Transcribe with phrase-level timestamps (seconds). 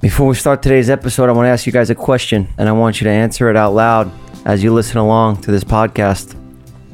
[0.00, 2.72] Before we start today's episode, I want to ask you guys a question, and I
[2.72, 4.10] want you to answer it out loud
[4.44, 6.36] as you listen along to this podcast.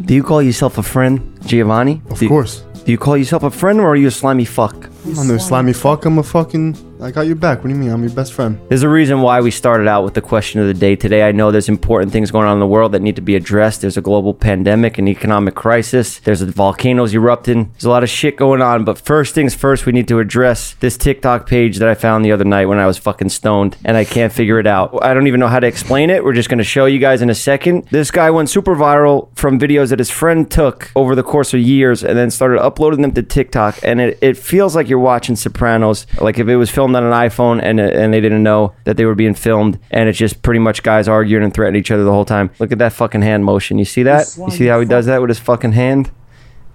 [0.04, 2.00] Do you call yourself a friend, Giovanni?
[2.10, 2.62] Of Do you- course.
[2.84, 4.88] Do you call yourself a friend, or are you a slimy fuck?
[5.18, 6.04] I'm no slimy fuck.
[6.04, 6.76] I'm a fucking.
[7.00, 7.58] I got your back.
[7.58, 7.90] What do you mean?
[7.90, 8.58] I'm your best friend.
[8.68, 11.28] There's a reason why we started out with the question of the day today.
[11.28, 13.82] I know there's important things going on in the world that need to be addressed.
[13.82, 16.20] There's a global pandemic, an economic crisis.
[16.20, 17.70] There's volcanoes erupting.
[17.72, 18.84] There's a lot of shit going on.
[18.84, 22.32] But first things first, we need to address this TikTok page that I found the
[22.32, 24.98] other night when I was fucking stoned and I can't figure it out.
[25.02, 26.24] I don't even know how to explain it.
[26.24, 27.88] We're just going to show you guys in a second.
[27.90, 31.60] This guy went super viral from videos that his friend took over the course of
[31.60, 33.78] years and then started uploading them to TikTok.
[33.82, 37.12] And it, it feels like you're watching Sopranos, like if it was filmed on an
[37.12, 39.78] iPhone and, and they didn't know that they were being filmed.
[39.90, 42.50] And it's just pretty much guys arguing and threatening each other the whole time.
[42.60, 43.78] Look at that fucking hand motion.
[43.78, 44.32] You see that?
[44.38, 46.10] You see how he does that with his fucking hand?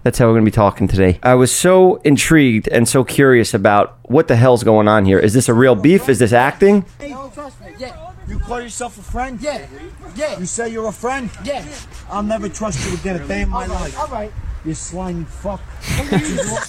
[0.04, 1.20] That's how we're going to be talking today.
[1.22, 5.20] I was so intrigued and so curious about what the hell's going on here.
[5.20, 6.10] Is this a real beef?
[6.10, 6.86] Is this acting?
[7.00, 7.68] Don't trust me.
[7.78, 9.40] Yeah, You call yourself a friend?
[9.40, 9.68] yeah,
[10.16, 11.30] yeah, You say you're a friend?
[11.44, 11.64] yeah.
[12.10, 13.98] I'll never trust you again a day in my life.
[14.00, 14.32] All right.
[14.64, 15.60] You slimy fuck.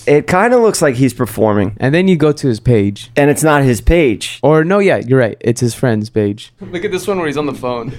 [0.07, 3.11] It kind of looks like he's performing, And then you go to his page.
[3.17, 4.39] and it's not his page.
[4.43, 5.37] Or no, yeah, you're right.
[5.41, 6.53] It's his friend's page.
[6.61, 7.93] Look at this one where he's on the phone.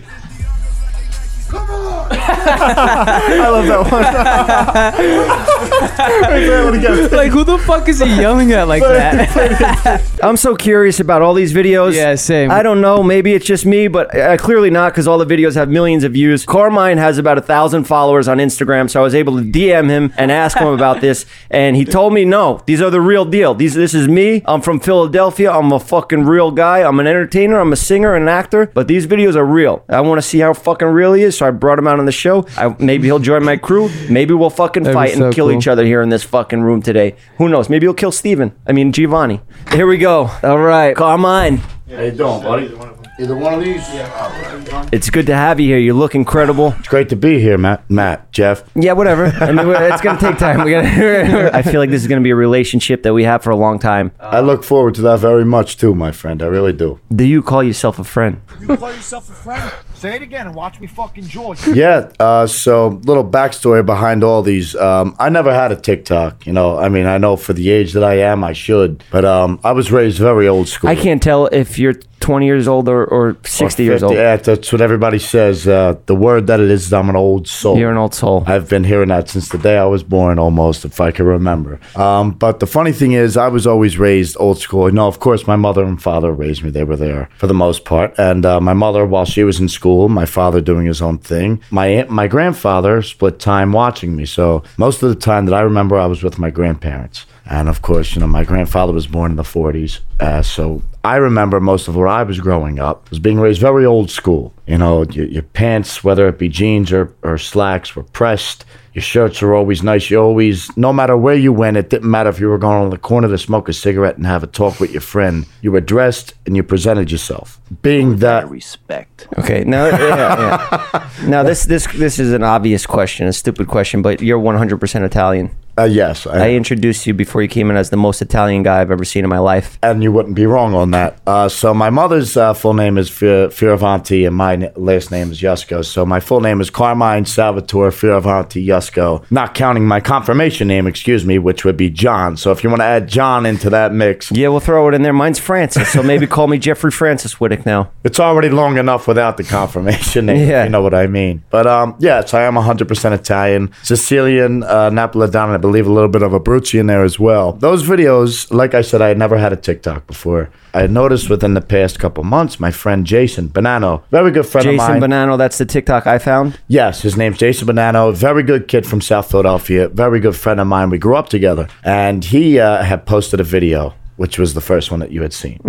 [2.28, 4.04] I love that one.
[6.34, 7.10] Wait, that one again.
[7.12, 10.12] like who the fuck is he yelling at like that?
[10.24, 11.94] I'm so curious about all these videos.
[11.94, 12.52] yeah, same.
[12.52, 13.04] I don't know.
[13.04, 16.14] Maybe it's just me, but uh, clearly not because all the videos have millions of
[16.14, 16.46] views.
[16.46, 20.14] Carmine has about a thousand followers on Instagram, so I was able to DM him
[20.18, 23.54] and ask him about this, and he told me no, these are the real deal.
[23.54, 24.42] These, this is me.
[24.46, 25.52] I'm from Philadelphia.
[25.52, 26.84] I'm a fucking real guy.
[26.84, 27.60] I'm an entertainer.
[27.60, 28.68] I'm a singer and an actor.
[28.74, 29.84] But these videos are real.
[29.90, 32.06] I want to see how fucking real he is, so I brought him out on
[32.06, 32.46] the show.
[32.58, 33.90] I, maybe he'll join my crew.
[34.10, 35.58] Maybe we'll fucking That'd be fight and kill cool.
[35.58, 37.16] each other here in this fucking room today.
[37.38, 37.70] Who knows?
[37.70, 38.56] Maybe he'll kill Steven.
[38.68, 39.42] I mean Giovanni.
[39.72, 40.30] Here we go.
[40.44, 41.62] All right, Carmine.
[41.88, 42.74] Hey, don't, buddy?
[43.20, 43.88] Either one of these?
[43.94, 44.90] Yeah.
[44.92, 45.78] It's good to have you here.
[45.78, 46.74] You look incredible.
[46.80, 47.88] It's great to be here, Matt.
[47.90, 48.64] Matt, Jeff.
[48.74, 49.26] Yeah, whatever.
[49.40, 50.64] I mean, it's gonna take time.
[50.64, 51.52] We gotta.
[51.54, 53.78] I feel like this is gonna be a relationship that we have for a long
[53.78, 54.12] time.
[54.20, 56.42] I look forward to that very much too, my friend.
[56.42, 57.00] I really do.
[57.16, 58.42] Do you call yourself a friend?
[58.60, 59.72] You call yourself a friend?
[60.04, 61.56] Say it again and watch me fucking jaw.
[61.74, 62.12] Yeah.
[62.20, 64.76] Uh, so, little backstory behind all these.
[64.76, 66.46] Um, I never had a TikTok.
[66.46, 69.02] You know, I mean, I know for the age that I am, I should.
[69.12, 70.90] But um, I was raised very old school.
[70.90, 74.14] I can't tell if you're 20 years old or, or 60 years old.
[74.14, 75.68] Yeah, that's what everybody says.
[75.68, 77.78] Uh, the word that it is, is I'm an old soul.
[77.78, 78.46] You're an old soul.
[78.48, 81.82] I've been hearing that since the day I was born, almost, if I can remember.
[81.96, 84.88] Um, but the funny thing is, I was always raised old school.
[84.88, 86.70] You know, of course, my mother and father raised me.
[86.70, 88.14] They were there for the most part.
[88.18, 91.62] And uh, my mother, while she was in school, my father doing his own thing.
[91.72, 94.26] My aunt, my grandfather split time watching me.
[94.26, 97.26] So most of the time that I remember, I was with my grandparents.
[97.46, 100.00] And of course, you know, my grandfather was born in the 40s.
[100.20, 103.86] Uh, so I remember most of where I was growing up was being raised very
[103.86, 104.54] old school.
[104.66, 108.66] You know, your, your pants, whether it be jeans or, or slacks, were pressed.
[108.94, 110.10] Your shirts were always nice.
[110.10, 112.90] You always, no matter where you went, it didn't matter if you were going on
[112.92, 115.48] the corner to smoke a cigarette and have a talk with your friend.
[115.62, 117.60] You were dressed and you presented yourself.
[117.82, 119.28] Being that, respect.
[119.40, 121.10] Okay, now, yeah, yeah.
[121.28, 125.50] now this this this is an obvious question, a stupid question, but you're 100% Italian.
[125.76, 128.92] Uh, yes, I introduced you before you came in as the most Italian guy I've
[128.92, 129.80] ever seen in my life.
[129.82, 131.20] and you wouldn't be wrong on that.
[131.26, 135.32] Uh, so my mother's uh, full name is Fir- Fioravanti, and my n- last name
[135.32, 135.84] is Yusko.
[135.84, 141.26] So my full name is Carmine Salvatore Fioravanti Yusko, not counting my confirmation name, excuse
[141.26, 142.38] me, which would be John.
[142.38, 145.02] So if you want to add John into that mix, Yeah, we'll throw it in
[145.02, 145.12] there.
[145.14, 147.90] Mine's Francis, so maybe call me Jeffrey Francis Wittek now.
[148.04, 150.48] it's already long enough without the confirmation name.
[150.48, 150.66] Yeah.
[150.66, 151.44] you know what I mean.
[151.50, 156.34] But um, yes, I am 100% Italian, Sicilian, uh, I believe a little bit of
[156.34, 157.54] Abruzzi in there as well.
[157.54, 160.50] Those videos, like I said, I had never had a TikTok before.
[160.74, 164.74] I noticed within the past couple months, my friend Jason Bonanno, very good friend of
[164.74, 165.02] Jason mine.
[165.02, 166.60] Bonanno, that's the TikTok I found.
[166.68, 168.14] Yes, his name's Jason Bonanno.
[168.14, 169.88] Very good kid from South Philadelphia.
[169.88, 170.90] Very good friend of mine.
[170.90, 171.70] We grew up together.
[171.84, 175.32] And he uh, had posted a video, which was the first one that you had
[175.34, 175.62] seen.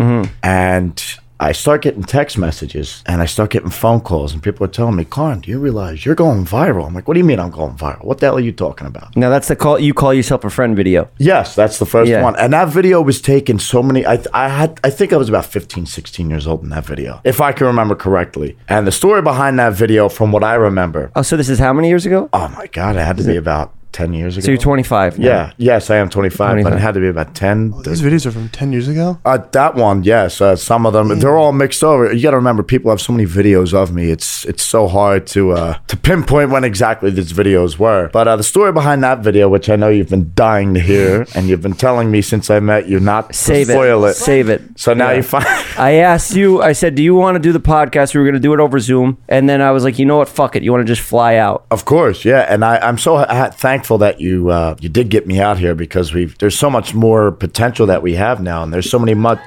[0.42, 1.02] And
[1.40, 4.94] I start getting text messages and I start getting phone calls, and people are telling
[4.94, 6.86] me, Carm, do you realize you're going viral?
[6.86, 8.04] I'm like, what do you mean I'm going viral?
[8.04, 9.16] What the hell are you talking about?
[9.16, 11.10] Now that's the call you call yourself a friend video.
[11.18, 12.22] Yes, that's the first Yeah.
[12.22, 12.36] one.
[12.36, 15.46] And that video was taken so many I I had I think I was about
[15.46, 18.56] 15, 16 years old in that video, if I can remember correctly.
[18.68, 21.72] And the story behind that video from what I remember Oh, so this is how
[21.72, 22.28] many years ago?
[22.32, 24.44] Oh my god, it had to be about ten years ago.
[24.44, 25.18] So you're 25.
[25.18, 25.26] now.
[25.26, 25.52] Yeah.
[25.56, 26.72] Yes, I am 25, but 25.
[26.74, 27.70] it had to be about 10.
[27.84, 29.18] Those videos are from 10 years ago?
[29.24, 30.40] Uh, that one, yes.
[30.40, 32.12] Uh, some of them, they're all mixed over.
[32.12, 34.10] You got to remember, people have so many videos of me.
[34.10, 38.10] It's it's so hard to uh, to pinpoint when exactly these videos were.
[38.12, 41.26] But uh, the story behind that video, which I know you've been dying to hear,
[41.36, 44.10] and you've been telling me since I met you, not to Save spoil it.
[44.10, 44.14] it.
[44.16, 44.62] Save it.
[44.76, 45.16] So now Yeah.
[45.18, 45.46] you find.
[45.78, 48.12] I asked you, I said, do you want to do the podcast?
[48.14, 49.18] We were going to do it over Zoom.
[49.28, 50.28] And then I was like, you know what?
[50.28, 50.62] Fuck it.
[50.64, 51.66] You want to just fly out?
[51.70, 55.26] Of course, yeah, and I, I'm so ha- thankful that you uh, you did get
[55.26, 58.72] me out here because we've there's so much more potential that we have now, and
[58.72, 59.38] there's so many much.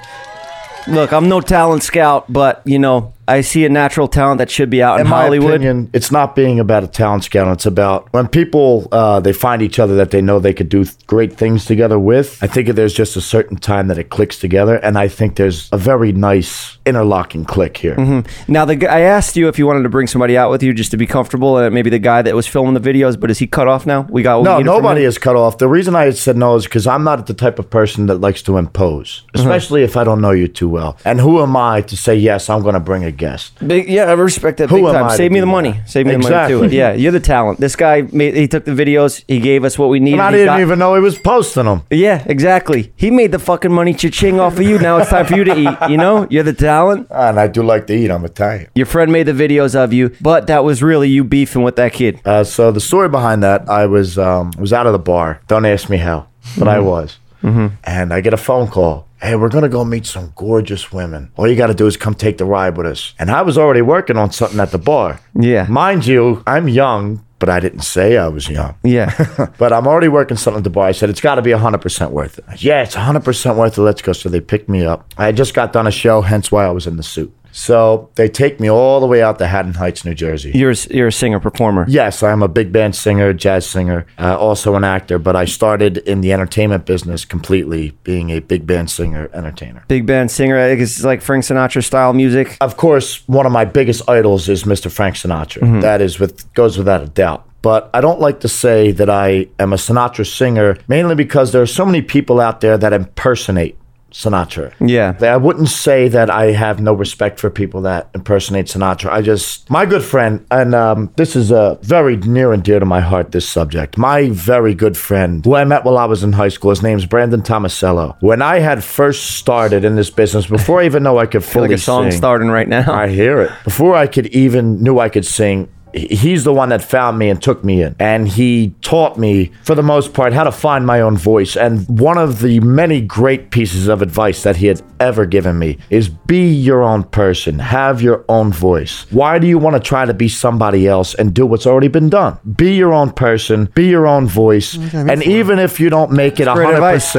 [0.86, 4.70] Look, I'm no talent scout, but, you know, I see a natural talent that should
[4.70, 5.50] be out in, in my Hollywood.
[5.54, 7.46] opinion, it's not being about a talent scout.
[7.52, 10.84] It's about when people uh, they find each other that they know they could do
[10.84, 12.38] th- great things together with.
[12.42, 15.68] I think there's just a certain time that it clicks together, and I think there's
[15.72, 17.94] a very nice interlocking click here.
[17.96, 18.52] Mm-hmm.
[18.52, 20.90] Now, the I asked you if you wanted to bring somebody out with you just
[20.92, 23.46] to be comfortable, and maybe the guy that was filming the videos, but is he
[23.46, 24.02] cut off now?
[24.08, 25.58] We got No, nobody is cut off.
[25.58, 28.42] The reason I said no is because I'm not the type of person that likes
[28.42, 29.40] to impose, Mm-hmm.
[29.40, 30.96] especially if I don't know you too well.
[31.04, 32.48] And who am I to say yes?
[32.48, 33.52] I'm going to bring a guest.
[33.66, 35.04] Big, yeah, I respect that Who big am time.
[35.04, 35.52] I to Save me do the that?
[35.52, 35.80] money.
[35.86, 36.56] Save me the Exactly.
[36.56, 36.76] money too.
[36.76, 37.60] Yeah, you're the talent.
[37.60, 39.22] This guy, made, he took the videos.
[39.28, 40.14] He gave us what we needed.
[40.20, 41.82] And I He didn't got- even know he was posting them.
[41.90, 42.92] Yeah, exactly.
[42.96, 44.78] He made the fucking money cha-ching off of you.
[44.78, 45.90] Now it's time for you to eat.
[45.90, 47.08] You know, you're the talent.
[47.10, 48.10] And I do like to eat.
[48.10, 48.68] I'm Italian.
[48.74, 51.92] Your friend made the videos of you, but that was really you beefing with that
[51.92, 52.20] kid.
[52.24, 55.40] Uh, so the story behind that, I was um, was out of the bar.
[55.48, 56.26] Don't ask me how,
[56.56, 57.18] but I was.
[57.42, 59.07] And I get a phone call.
[59.20, 61.32] Hey, we're gonna go meet some gorgeous women.
[61.36, 63.14] All you got to do is come take the ride with us.
[63.18, 65.20] And I was already working on something at the bar.
[65.34, 65.66] Yeah.
[65.68, 68.76] Mind you, I'm young, but I didn't say I was young.
[68.84, 69.12] Yeah.
[69.58, 70.86] but I'm already working something at the bar.
[70.86, 72.62] I said, it's got to be 100% worth it.
[72.62, 73.82] Yeah, it's 100% worth it.
[73.82, 74.12] Let's go.
[74.12, 75.12] So they picked me up.
[75.16, 77.34] I had just got done a show, hence why I was in the suit.
[77.52, 80.52] So they take me all the way out to Haddon Heights, New Jersey.
[80.54, 81.86] You're a, you're a singer performer.
[81.88, 85.98] Yes, I'm a big band singer, jazz singer, uh, also an actor, but I started
[85.98, 89.84] in the entertainment business completely being a big band singer, entertainer.
[89.88, 90.58] Big band singer.
[90.58, 92.56] I guess it's like Frank Sinatra style music.
[92.60, 94.90] Of course, one of my biggest idols is Mr.
[94.90, 95.80] Frank Sinatra.
[95.80, 97.44] That is with goes without a doubt.
[97.60, 101.60] But I don't like to say that I am a Sinatra singer, mainly because there
[101.60, 103.76] are so many people out there that impersonate
[104.12, 104.72] Sinatra.
[104.80, 105.16] Yeah.
[105.20, 109.10] I wouldn't say that I have no respect for people that impersonate Sinatra.
[109.10, 112.86] I just, my good friend, and um, this is uh, very near and dear to
[112.86, 113.98] my heart, this subject.
[113.98, 117.06] My very good friend, who I met while I was in high school, his name's
[117.06, 118.16] Brandon Tomasello.
[118.20, 121.68] When I had first started in this business, before I even know I could fully
[121.68, 122.92] Like a song sing, starting right now.
[122.92, 123.52] I hear it.
[123.64, 127.42] Before I could even knew I could sing, he's the one that found me and
[127.42, 127.94] took me in.
[127.98, 131.56] And he taught me, for the most part, how to find my own voice.
[131.56, 135.78] And one of the many great pieces of advice that he had ever given me
[135.90, 139.06] is be your own person, have your own voice.
[139.10, 142.08] Why do you want to try to be somebody else and do what's already been
[142.10, 142.38] done?
[142.56, 144.74] Be your own person, be your own voice.
[144.74, 147.14] and even if you don't make it great advice.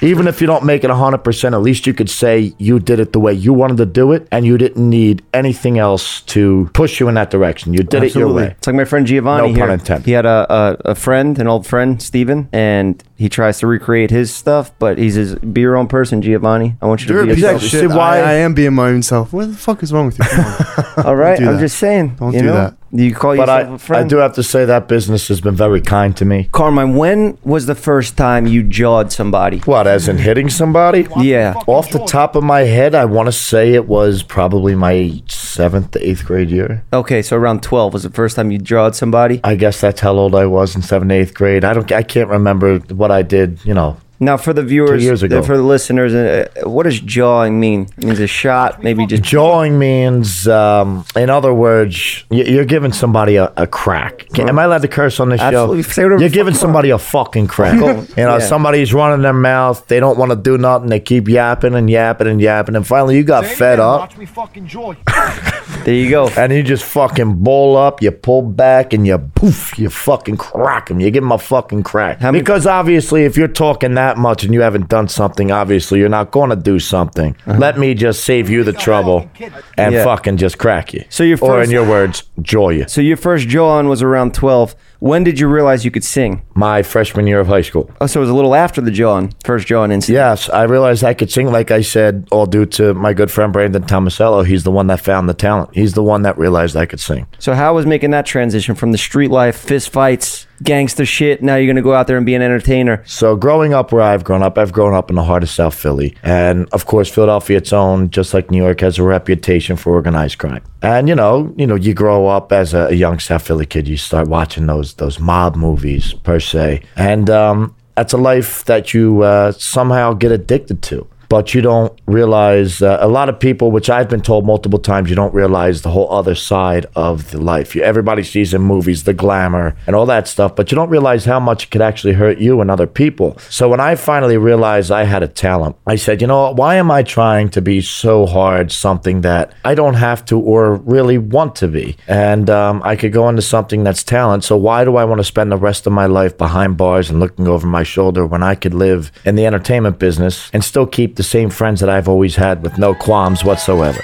[0.00, 3.00] 100%, even if you don't make it 100%, at least you could say you did
[3.00, 6.70] it the way you wanted to do it and you didn't need anything else to
[6.74, 7.72] push you in that direction.
[7.74, 8.54] You did it your way.
[8.58, 9.66] It's like my friend Giovanni No here.
[9.66, 10.06] pun intended.
[10.06, 10.46] He had a,
[10.84, 14.98] a, a friend, an old friend, Steven, and he tries to recreate his stuff, but
[14.98, 16.76] he's his be your own person, Giovanni.
[16.80, 17.62] I want you to You're a be piece yourself.
[17.62, 17.90] of See shit.
[17.90, 19.32] why- I, I am being my own self.
[19.32, 20.24] What the fuck is wrong with you?
[21.04, 21.60] All right, do I'm that.
[21.60, 22.16] just saying.
[22.16, 22.52] Don't you do know?
[22.54, 22.74] that.
[22.90, 24.04] You call But yourself a I, I friend.
[24.04, 26.48] I do have to say that business has been very kind to me.
[26.52, 29.58] Carmine, when was the first time you jawed somebody?
[29.60, 31.06] What, as in hitting somebody?
[31.18, 31.54] Yeah.
[31.66, 35.90] Off the top of my head, I want to say it was probably my seventh
[35.92, 36.84] to eighth grade year.
[36.92, 39.40] Okay, so around 12 was the first time you jawed somebody.
[39.44, 41.64] I guess that's how old I was in seventh, eighth grade.
[41.64, 43.64] I don't, I can't remember what I did.
[43.64, 45.42] You know, Now, for the viewers, years ago.
[45.42, 47.88] for the listeners, uh, what does jawing mean?
[47.98, 49.22] It means a shot, maybe just.
[49.22, 54.26] Jawing means, um, in other words, y- you're giving somebody a, a crack.
[54.34, 55.82] Can- Am I allowed to curse on this Absolutely.
[55.84, 55.90] show?
[55.90, 57.74] Say whatever You're the giving fuck you somebody a fucking crack.
[58.18, 58.38] You know, Yeah.
[58.40, 59.86] somebody's running their mouth.
[59.86, 60.88] They don't want to do nothing.
[60.88, 62.74] They keep yapping and yapping and yapping.
[62.74, 64.00] And finally, you got Say fed again, up.
[64.00, 64.94] Watch me fucking jaw.
[65.84, 66.28] There you go.
[66.28, 70.88] And you just fucking bowl up, you pull back, and you poof, you fucking crack
[70.88, 70.98] them.
[71.00, 72.18] You give them a fucking crack.
[72.20, 75.98] How many- because obviously, if you're talking that much and you haven't done something, obviously,
[75.98, 77.36] you're not going to do something.
[77.46, 77.58] Uh-huh.
[77.58, 79.28] Let me just save you the trouble
[79.76, 80.04] and Yeah.
[80.04, 81.04] fucking just crack you.
[81.10, 82.84] So your or first- in your words, jaw you.
[82.88, 84.74] So your first jawing was around 12.
[85.00, 86.42] When did you realize you could sing?
[86.54, 87.88] My freshman year of high school.
[88.00, 90.16] Oh, so it was a little after the John, first John incident.
[90.16, 91.52] Yes, I realized I could sing.
[91.52, 94.44] Like I said, all due to my good friend Brandon Tomasello.
[94.44, 95.70] He's the one that found the talent.
[95.72, 97.28] He's the one that realized I could sing.
[97.38, 101.44] So how was making that transition from the street life, fist fights, gangster shit?
[101.44, 103.04] Now you're gonna go out there and be an entertainer.
[103.06, 105.76] So growing up where I've grown up, I've grown up in the heart of South
[105.76, 106.16] Philly.
[106.24, 110.38] And of course, Philadelphia, its own, just like New York, has a reputation for organized
[110.38, 110.64] crime.
[110.82, 113.86] And you know, you know, you grow up as a, a young South Philly kid,
[113.86, 118.64] you start watching those those those mob movies per se, and um, that's a life
[118.64, 121.06] that you uh, somehow get addicted to.
[121.28, 125.10] But you don't realize uh, a lot of people, which I've been told multiple times,
[125.10, 127.76] you don't realize the whole other side of the life.
[127.76, 131.26] You, everybody sees in movies the glamour and all that stuff, but you don't realize
[131.26, 133.36] how much it could actually hurt you and other people.
[133.50, 136.52] So when I finally realized I had a talent, I said, you know?
[136.52, 140.76] Why am I trying to be so hard something that I don't have to or
[140.76, 141.96] really want to be?
[142.06, 144.44] And um, I could go into something that's talent.
[144.44, 147.20] So why do I want to spend the rest of my life behind bars and
[147.20, 151.17] looking over my shoulder when I could live in the entertainment business and still keep
[151.18, 154.00] the same friends that I've always had with no qualms whatsoever?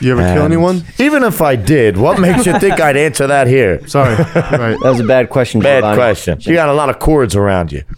[0.00, 0.82] You ever kill And anyone?
[0.98, 3.86] Even if I did, what makes you think I'd answer that here?
[3.86, 4.16] Sorry.
[4.16, 4.76] right.
[4.82, 5.60] That was a bad question.
[5.60, 5.96] Bad Giovanni.
[5.96, 6.38] question.
[6.40, 7.84] You got a lot of cords around you.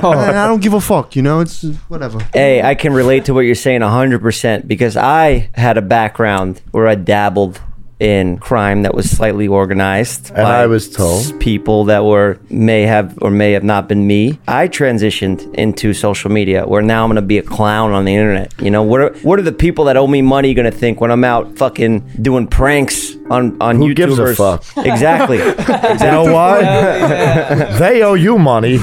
[0.00, 0.12] Oh.
[0.14, 1.16] Man, I don't give a fuck.
[1.16, 2.18] You know, it's whatever.
[2.32, 6.86] Hey, I can relate to what you're saying 100% because I had a background where
[6.86, 7.60] I dabbled
[8.00, 10.30] in crime that was slightly organized.
[10.30, 11.40] And I was told.
[11.40, 14.38] people that were may have or may have not been me.
[14.46, 18.14] I transitioned into social media where now I'm going to be a clown on the
[18.14, 18.52] internet.
[18.60, 21.00] You know, what are what are the people that owe me money going to think
[21.00, 23.96] when I'm out fucking doing pranks on on Who YouTubers?
[23.96, 24.64] gives a fuck?
[24.86, 25.38] Exactly.
[25.98, 26.60] You know why?
[27.78, 28.78] they owe you money,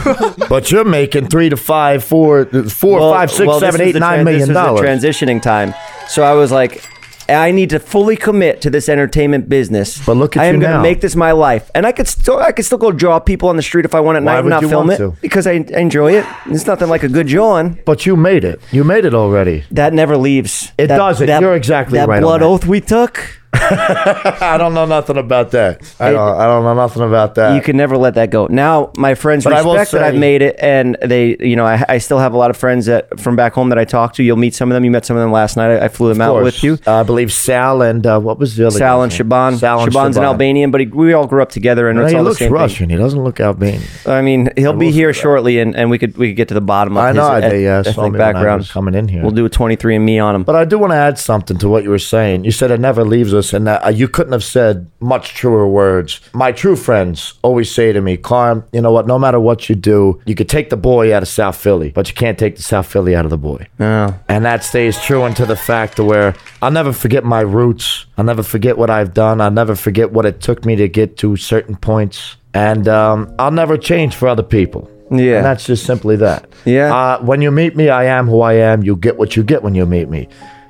[0.50, 3.88] but you're making three to five, four, four, Well- five, six, well, this seven, was
[3.90, 4.82] eight, the nine tran- million this was dollars.
[4.82, 5.74] the transitioning time.
[6.08, 6.84] So I was like,
[7.28, 10.04] I need to fully commit to this entertainment business.
[10.06, 10.82] But look at I am you gonna now.
[10.82, 13.56] make this my life, and I could still, I could still go draw people on
[13.56, 15.04] the street if I want at Why night and would not you film want it
[15.04, 15.12] to?
[15.22, 16.26] because I, I enjoy it.
[16.48, 17.80] It's nothing like a good jawing.
[17.86, 18.60] but you made it.
[18.72, 19.64] You made it already.
[19.72, 20.72] That never leaves.
[20.78, 21.26] It That- doesn't.
[21.28, 22.46] that- You're exactly that right on blood that.
[22.46, 23.20] oath we took.
[24.42, 25.82] I don't know nothing about that.
[26.00, 26.38] I don't.
[26.40, 27.56] I don't know nothing about that.
[27.56, 28.48] you can never let that go.
[28.48, 31.84] Now, my friends But I respect that I've made it, and they, you know, I,
[31.88, 34.24] I still have a lot of friends that from back home that I talk to.
[34.24, 34.84] You'll meet some of them.
[34.86, 35.72] You met some of them last night.
[35.80, 36.78] I, I flew them out with you.
[36.86, 38.78] Uh, I believe Sal and uh, what was the other?
[38.78, 39.12] Sal and?
[39.12, 39.58] Shaban.
[39.58, 42.12] Sal and Shaban's an Albanian, but he, we all grew up together, and No, it's
[42.12, 42.90] he all the looks same Russian.
[42.90, 43.82] He doesn't look Albanian.
[44.06, 45.14] I mean, he'll be here that.
[45.14, 47.36] shortly, and, and we could we could get to the bottom of I his know.
[47.36, 48.68] eth- They uh, ethnic I background.
[48.70, 49.22] coming in here.
[49.22, 50.44] We'll do a 23 and me on him.
[50.44, 52.44] But I do want to add something to what you were saying.
[52.44, 55.68] You said it never leaves us, and that, uh, you couldn't have said much truer
[55.68, 56.22] words.
[56.34, 59.08] My true friends always say to me, Carm, you know what?
[59.08, 62.08] No matter what you do, you could take the boy out of South Philly, but
[62.08, 63.68] you can't take the South Philly out of the boy.
[63.80, 64.18] Oh.
[64.28, 68.06] And that stays true unto the fact where I'll never forget my roots.
[68.18, 69.42] I'll never forget what I've done.
[69.42, 72.36] I'll never forget what it took me to get to certain points.
[72.54, 74.90] And um, I'll never change for other people.
[75.12, 75.38] Yeah.
[75.38, 76.50] And that's just simply that.
[76.66, 76.96] Yeah.
[76.96, 78.84] Uh, when you meet me, I am who I am.
[78.84, 80.28] You get what you get when you meet me.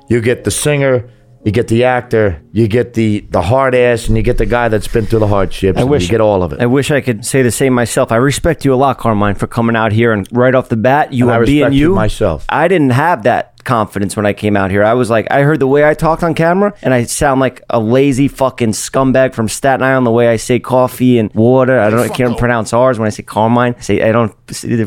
[0.08, 1.08] You get the singer,
[1.46, 4.66] you get the actor, you get the the hard ass, and you get the guy
[4.66, 5.78] that's been through the hardships.
[5.78, 6.60] I and wish you get all of it.
[6.60, 8.10] I wish I could say the same myself.
[8.10, 11.12] I respect you a lot, Carmine, for coming out here and right off the bat,
[11.12, 12.46] you And are being you you myself.
[12.48, 14.82] I didn't have that confidence when I came out here.
[14.82, 17.62] I was like, I heard the way I talked on camera, and I sound like
[17.68, 20.06] a lazy fucking scumbag from Staten Island.
[20.06, 23.10] The way I say coffee and water, I don't, I can't pronounce R's when I
[23.10, 23.74] say Carmine.
[23.76, 24.32] I say I don't.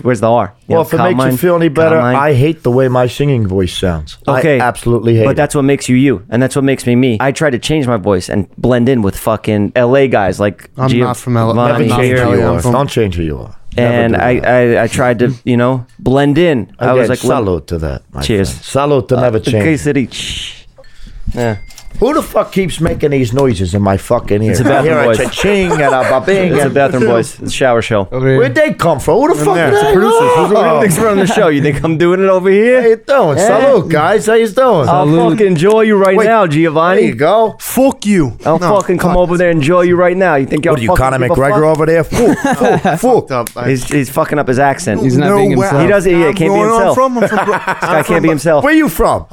[0.03, 0.55] Where's the R?
[0.62, 2.15] You well, know, if it makes you feel any better, Carmine.
[2.15, 4.17] I hate the way my singing voice sounds.
[4.27, 5.36] Okay, I absolutely hate But it.
[5.36, 7.17] that's what makes you you, and that's what makes me me.
[7.19, 10.07] I try to change my voice and blend in with fucking L.A.
[10.07, 12.62] guys like I'm not from L- Giovanni Never not change from who you LA, are.
[12.62, 13.59] Don't change who you are.
[13.79, 14.31] Never and I.
[14.43, 16.71] I I tried to you know blend in.
[16.79, 18.01] I was like, salute to that.
[18.21, 18.50] Cheers.
[18.51, 18.65] friend.
[18.65, 19.79] Salute to uh, never Okay, change.
[19.81, 20.09] city.
[21.33, 21.57] Yeah.
[22.00, 24.51] Who the fuck keeps making these noises in my fucking ear?
[24.51, 25.19] It's a bathroom I hear voice.
[25.19, 26.53] a cha-ching and a ba-bing.
[26.53, 27.38] It's a and- bathroom voice.
[27.39, 28.05] It's a shower show.
[28.05, 29.19] Where'd they come from?
[29.19, 29.67] Who the fuck there.
[29.67, 29.93] are It's the they?
[29.96, 30.19] producers.
[30.36, 30.79] Who's Who Oh.
[30.81, 31.48] thinks we're on the show?
[31.50, 32.88] You think I'm doing it over How here?
[32.88, 33.38] you doing?
[33.38, 33.48] Hey.
[33.48, 34.25] Salute, guys.
[34.27, 34.88] How you doing?
[34.88, 37.01] I'll fucking enjoy you right Wait, now, there Giovanni.
[37.01, 37.58] you go.
[37.60, 38.38] Fuck you.
[38.46, 39.17] I'll No, fucking come fuck.
[39.19, 40.36] over there and enjoy you right now.
[40.36, 41.63] You think y'all What are you, fucking Conor give a McGregor fuck?
[41.77, 42.03] over there?
[42.05, 43.00] Fuck, fuck, fuck.
[43.01, 43.50] Fucked up.
[43.58, 45.01] I- He's, he's fucking up his accent.
[45.01, 45.81] He's not No, being himself.
[45.81, 46.12] He doesn't.
[46.17, 46.96] Yeah, I'm can't be going- I'm himself.
[46.96, 48.63] from- I'm from- This guy I'm can't from- be himself.
[48.63, 49.25] Where you from?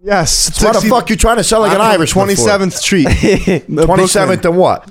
[0.00, 0.62] Yes.
[0.62, 2.10] Why the fuck you trying to sound like an Irish?
[2.12, 3.04] Twenty seventh Street,
[3.66, 4.88] Twenty seventh and what?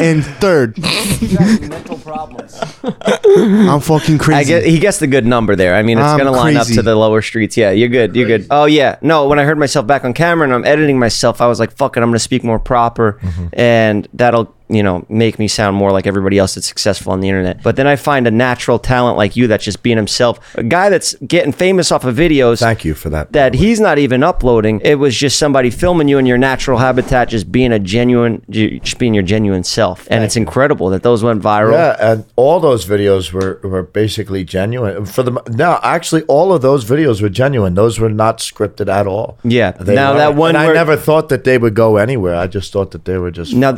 [0.00, 0.76] and third.
[1.68, 2.60] mental problems.
[2.82, 4.38] I'm fucking crazy.
[4.40, 5.74] I get he gets the good number there.
[5.74, 6.76] I mean, it's I'm gonna line up crazy.
[6.76, 7.56] to the lower streets.
[7.56, 8.14] Yeah, you're good.
[8.16, 8.46] You're good.
[8.50, 9.26] Oh yeah, no.
[9.28, 11.96] When I heard myself back on camera and I'm editing myself, I was like, "Fuck
[11.96, 13.46] it, I'm gonna speak more proper," Mm-hmm.
[13.54, 17.28] and that'll you know make me sound more like everybody else that's successful on the
[17.28, 17.62] internet.
[17.62, 20.88] But then I find a natural talent like you that's just being himself, a guy
[20.88, 22.60] that's getting famous off of videos.
[22.60, 23.32] Thank you for that.
[23.32, 24.80] that he's not even uploading.
[24.84, 28.98] It was just somebody filming you in your natural habitat, just being a genuine, just
[28.98, 30.06] being your genuine self.
[30.10, 31.72] And it's incredible that those went viral.
[31.72, 35.04] Yeah, and all those videos were, were basically genuine.
[35.06, 37.74] For the no, actually, all of those videos were genuine.
[37.74, 39.38] Those were not scripted at all.
[39.44, 39.72] Yeah.
[39.72, 40.18] They Now weren't.
[40.18, 42.34] that one and I never thought that they would go anywhere.
[42.34, 43.72] I just thought that they were just Now,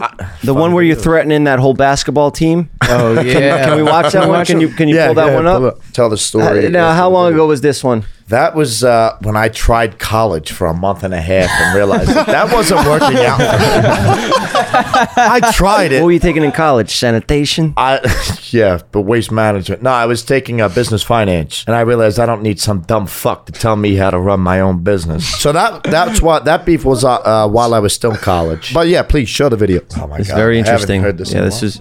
[0.45, 2.71] the one where you're threatening that whole basketball team.
[2.83, 3.65] Oh yeah.
[3.67, 4.45] Can we watch that one?
[4.45, 5.81] Can you can you pull that one up?
[5.93, 6.67] Tell the story.
[6.67, 8.05] Uh, now, how long ago was this one?
[8.29, 12.11] That was uh, when I tried college for a month and a half and realized
[12.11, 13.39] that, that wasn't working out.
[15.17, 16.01] I tried it.
[16.01, 16.91] What were you taking in college?
[16.97, 17.73] Sanitation?
[17.77, 18.01] I
[18.51, 19.83] yeah, but waste management.
[19.83, 23.07] No, I was taking a business finance, and I realized I don't need some dumb
[23.07, 25.27] fuck to tell me how to run my own business.
[25.41, 28.75] So that that's what that beef was uh, uh, while I was still in college.
[28.75, 29.83] But yeah, please show the video.
[29.99, 31.01] Oh my It's god, very I interesting.
[31.01, 31.65] heard this yeah, in this while.
[31.69, 31.81] is.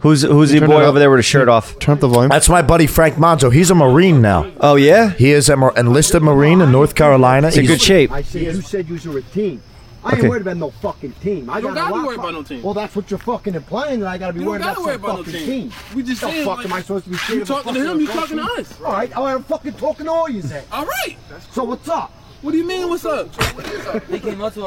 [0.00, 0.88] Who's who's the Turn boy it up.
[0.90, 1.78] over there with a shirt off?
[1.78, 2.28] Turn up the volume.
[2.30, 3.52] That's my buddy Frank Monzo.
[3.52, 4.50] He's a Marine now.
[4.60, 7.48] Oh yeah, He is an enlisted Marine in North Carolina.
[7.48, 8.12] He's in good shape.
[8.12, 9.60] I said you said you were a team.
[10.04, 10.20] I Okay.
[10.20, 11.50] ain't worried about no fucking team.
[11.50, 12.62] I You don't got a gotta be worried fu- about no team.
[12.62, 13.98] Well, that's what you're fucking implying.
[14.00, 15.70] That I gotta be You don't worried gotta about worry some about no fucking team.
[15.70, 15.72] team.
[15.96, 17.52] We just the saying, fuck like, am I supposed to be scared you of a
[17.52, 18.80] talking to fucking him, you across talking to us.
[18.80, 20.62] All right, all right, I'm fucking talking to all you say.
[20.70, 21.16] All right.
[21.50, 22.12] So what's up?
[22.40, 22.88] What do you mean?
[22.88, 23.32] What's up?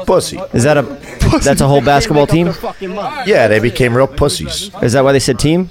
[0.06, 0.38] pussy.
[0.52, 0.82] Is that a
[1.42, 2.48] that's a whole basketball team?
[2.48, 3.30] up the fucking money.
[3.30, 4.70] Yeah, they became real pussies.
[4.82, 5.70] Is that why they said team?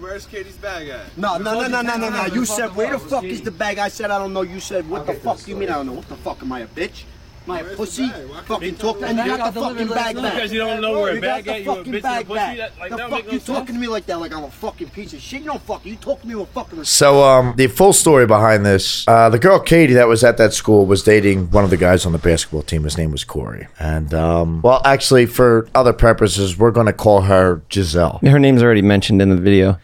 [0.00, 1.16] Where's Katie's bag at?
[1.16, 2.26] No, no, no, no, no, no, no.
[2.26, 3.78] You said where the fuck is the bag?
[3.78, 4.42] I said I don't know.
[4.42, 5.94] You said what the fuck do you mean I don't know?
[5.94, 7.04] What the fuck am I a bitch?
[7.46, 8.08] Am I a pussy?
[8.46, 10.34] Fucking talk and you got the fucking bag back.
[10.34, 12.34] Because you don't know where a bag at, the you a fucking bitch bag pussy.
[12.36, 12.56] back.
[12.56, 14.20] That, like, The that fuck you talking to me like that?
[14.20, 15.40] Like I'm a fucking piece of shit?
[15.40, 15.90] You don't fucking.
[15.90, 16.84] You talk to me with fucking.
[16.84, 20.52] So, um, the full story behind this, uh, the girl Katie that was at that
[20.52, 22.84] school was dating one of the guys on the basketball team.
[22.84, 23.66] His name was Corey.
[23.78, 28.20] And, um, well, actually, for other purposes, we're going to call her Giselle.
[28.22, 29.78] Her name's already mentioned in the video.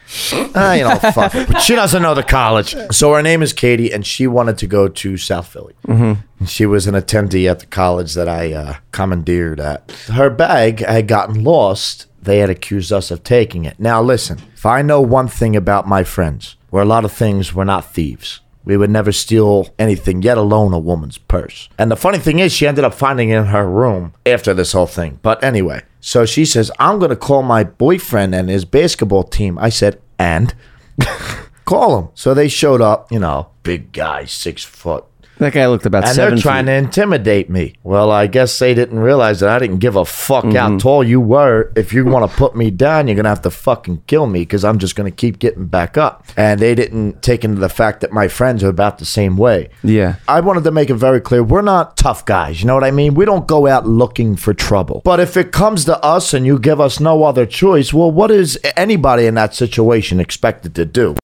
[0.55, 1.49] Ah, you know, fuck it.
[1.49, 2.75] But she doesn't know the college.
[2.93, 5.75] So her name is Katie, and she wanted to go to South Philly.
[5.87, 6.21] Mm-hmm.
[6.47, 9.91] She was an attendee at the college that I uh, commandeered at.
[10.13, 12.07] Her bag had gotten lost.
[12.23, 13.79] They had accused us of taking it.
[13.81, 17.55] Now, listen, if I know one thing about my friends, where a lot of things
[17.55, 18.41] were not thieves.
[18.65, 21.71] We would never steal anything, yet alone a woman's purse.
[21.79, 24.73] And the funny thing is, she ended up finding it in her room after this
[24.73, 25.21] whole thing.
[25.23, 29.59] But anyway, so she says, I'm going to call my boyfriend and his basketball team.
[29.59, 30.55] I said, and?
[31.65, 32.09] call him.
[32.15, 35.05] So they showed up, you know, big guy, six foot.
[35.39, 36.35] That guy looked about And seven.
[36.35, 36.73] they're trying feet.
[36.73, 37.75] to intimidate me.
[37.83, 40.79] Well, I guess they didn't realize that I didn't give a fuck how mm-hmm.
[40.79, 41.73] tall you were.
[41.77, 44.41] If you want to put me down, you're going to have to fucking kill me
[44.41, 46.27] because I'm just going to keep getting back up.
[46.37, 49.71] And they didn't take into the fact that my friends are about the same way.
[49.83, 50.17] Yeah.
[50.27, 52.61] I wanted to make it very clear we're not tough guys.
[52.61, 53.15] You know what I mean?
[53.15, 55.03] We don't go out looking for trouble.
[55.05, 58.31] But if it comes to us and you give us no other choice, well, what
[58.31, 61.17] is anybody in that situation expected to do?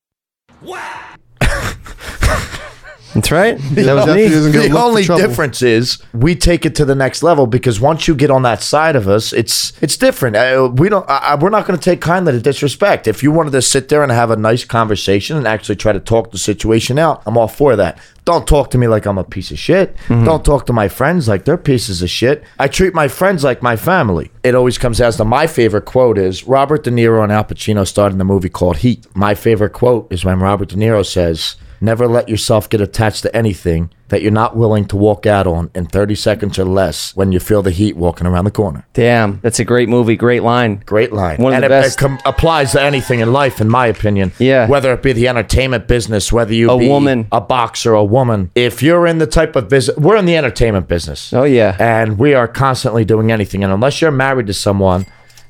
[3.14, 3.56] That's right.
[3.58, 4.68] That was Definitely me.
[4.68, 8.30] the only difference is we take it to the next level because once you get
[8.30, 10.36] on that side of us, it's it's different.
[10.36, 11.06] Uh, we don't.
[11.08, 13.06] Uh, we're not going to take kindly to disrespect.
[13.06, 16.00] If you wanted to sit there and have a nice conversation and actually try to
[16.00, 17.98] talk the situation out, I'm all for that.
[18.24, 19.96] Don't talk to me like I'm a piece of shit.
[20.08, 22.42] Don't talk to my friends like they're pieces of shit.
[22.58, 24.30] I treat my friends like my family.
[24.42, 27.86] It always comes down to my favorite quote is Robert De Niro and Al Pacino
[27.86, 29.06] starred in the movie called Heat.
[29.14, 33.36] My favorite quote is when Robert De Niro says, Never let yourself get attached to
[33.36, 37.30] anything that you're not willing to walk out on in 30 seconds or less when
[37.30, 38.86] you feel the heat walking around the corner.
[38.94, 40.16] Damn, that's a great movie.
[40.16, 40.82] Great line.
[40.86, 41.36] Great line.
[41.42, 41.98] One of and the it, best.
[41.98, 44.32] it com- applies to anything in life, in my opinion.
[44.38, 44.66] Yeah.
[44.66, 47.28] Whether it be the entertainment business, whether you A be woman.
[47.30, 48.50] a boxer, a woman.
[48.54, 51.34] If you're in the type of business, we're in the entertainment business.
[51.34, 51.76] Oh yeah.
[51.78, 53.62] And we are constantly doing anything.
[53.62, 55.04] And unless you're married to someone,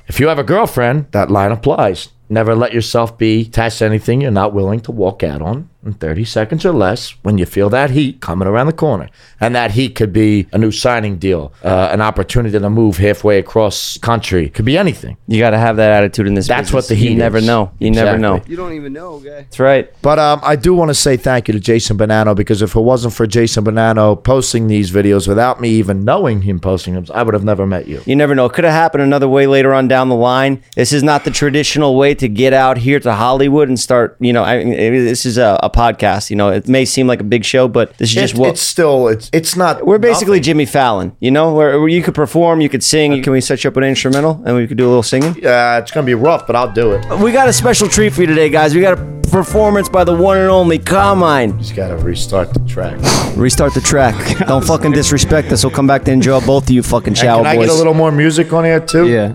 [0.08, 2.08] if you have a girlfriend, that line applies.
[2.28, 5.94] Never let yourself be attached to anything you're not willing to walk out on in
[5.94, 9.08] 30 seconds or less when you feel that heat coming around the corner.
[9.40, 13.38] And that heat could be a new signing deal, uh, an opportunity to move halfway
[13.38, 14.48] across country.
[14.48, 15.16] Could be anything.
[15.26, 16.46] You got to have that attitude in this.
[16.48, 16.74] That's business.
[16.74, 17.46] what the heat You never is.
[17.46, 17.72] know.
[17.78, 18.42] You never know.
[18.46, 19.30] You don't even know, guy.
[19.30, 19.90] That's right.
[20.02, 22.80] But um, I do want to say thank you to Jason Bonanno because if it
[22.80, 27.22] wasn't for Jason Bonanno posting these videos without me even knowing him posting them, I
[27.22, 28.02] would have never met you.
[28.06, 28.46] You never know.
[28.46, 30.62] It could have happened another way later on down the line.
[30.76, 34.16] This is not the traditional way to get out here to Hollywood and start.
[34.20, 36.30] You know, I mean, this is a, a podcast.
[36.30, 38.48] You know, it may seem like a big show, but this is just It- what
[38.50, 39.84] it's still it's it's not.
[39.84, 40.42] we're basically nothing.
[40.44, 41.12] Jimmy Fallon.
[41.20, 43.22] You know, where, where you could perform, you could sing.
[43.22, 45.34] Can we set you up an instrumental and we could do a little singing?
[45.42, 47.04] Yeah, it's gonna be rough, but I'll do it.
[47.18, 48.74] We got a special treat for you today, guys.
[48.74, 51.58] We got a performance by the one and only Carmine.
[51.58, 52.96] Just gotta restart the track.
[53.36, 54.14] Restart the track.
[54.46, 55.64] Don't fucking disrespect us.
[55.64, 57.66] We'll come back to enjoy both of you fucking shower can I boys.
[57.66, 59.08] get a little more music on here too?
[59.08, 59.34] Yeah.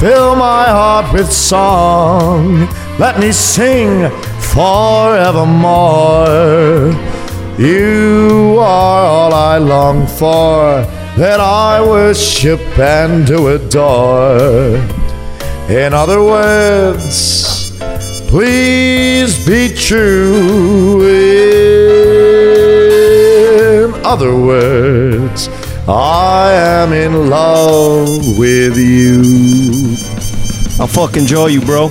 [0.00, 2.66] Fill my heart with song.
[2.98, 4.08] let me sing
[4.54, 6.26] forevermore.
[7.58, 10.86] You are all I long for,
[11.18, 14.78] that I worship and to adore.
[15.68, 17.70] In other words,
[18.30, 21.02] please be true.
[23.84, 25.09] In other words,
[26.50, 29.22] I am in love with you.
[30.80, 31.90] I'll fucking draw you, bro.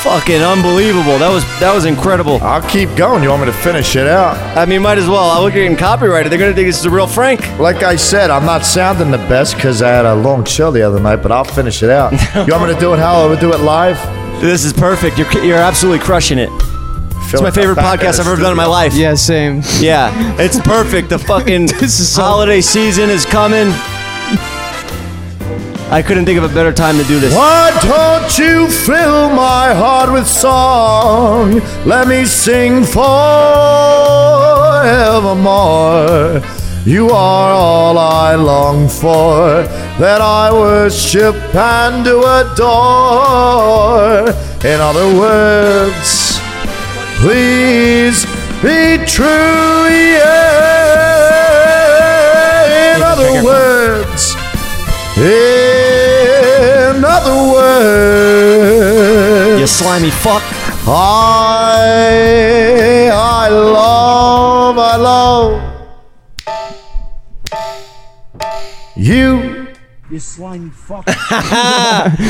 [0.00, 1.18] fucking unbelievable.
[1.18, 2.38] That was that was incredible.
[2.40, 3.22] I'll keep going.
[3.22, 4.38] You want me to finish it out?
[4.56, 5.28] I mean, might as well.
[5.28, 6.32] I look getting copyrighted.
[6.32, 7.58] They're gonna think this is a real Frank.
[7.58, 10.80] Like I said, I'm not sounding the best because I had a long show the
[10.80, 12.12] other night, but I'll finish it out.
[12.46, 13.98] you want me to do it how I would do it live?
[14.40, 15.18] This is perfect.
[15.18, 16.69] You're you're absolutely crushing it.
[17.32, 18.94] It's my favorite podcast I've ever done in my life.
[18.94, 19.62] Yeah, same.
[19.78, 21.10] Yeah, it's perfect.
[21.10, 23.68] The fucking This is so- holiday season is coming.
[25.92, 27.34] I couldn't think of a better time to do this.
[27.34, 31.60] Why don't you fill my heart with song?
[31.84, 33.10] Let me sing forevermore.
[36.84, 39.64] You are all I long for,
[39.98, 44.28] that I worship and to adore.
[44.64, 46.19] In other words,
[47.20, 48.24] please
[48.62, 50.56] be true, yeah.
[52.96, 54.34] In other words,
[55.18, 60.42] in other words, You slimy fuck.
[60.88, 65.60] I, I love, I love
[68.96, 69.49] you.
[70.10, 71.04] You slimy fuck.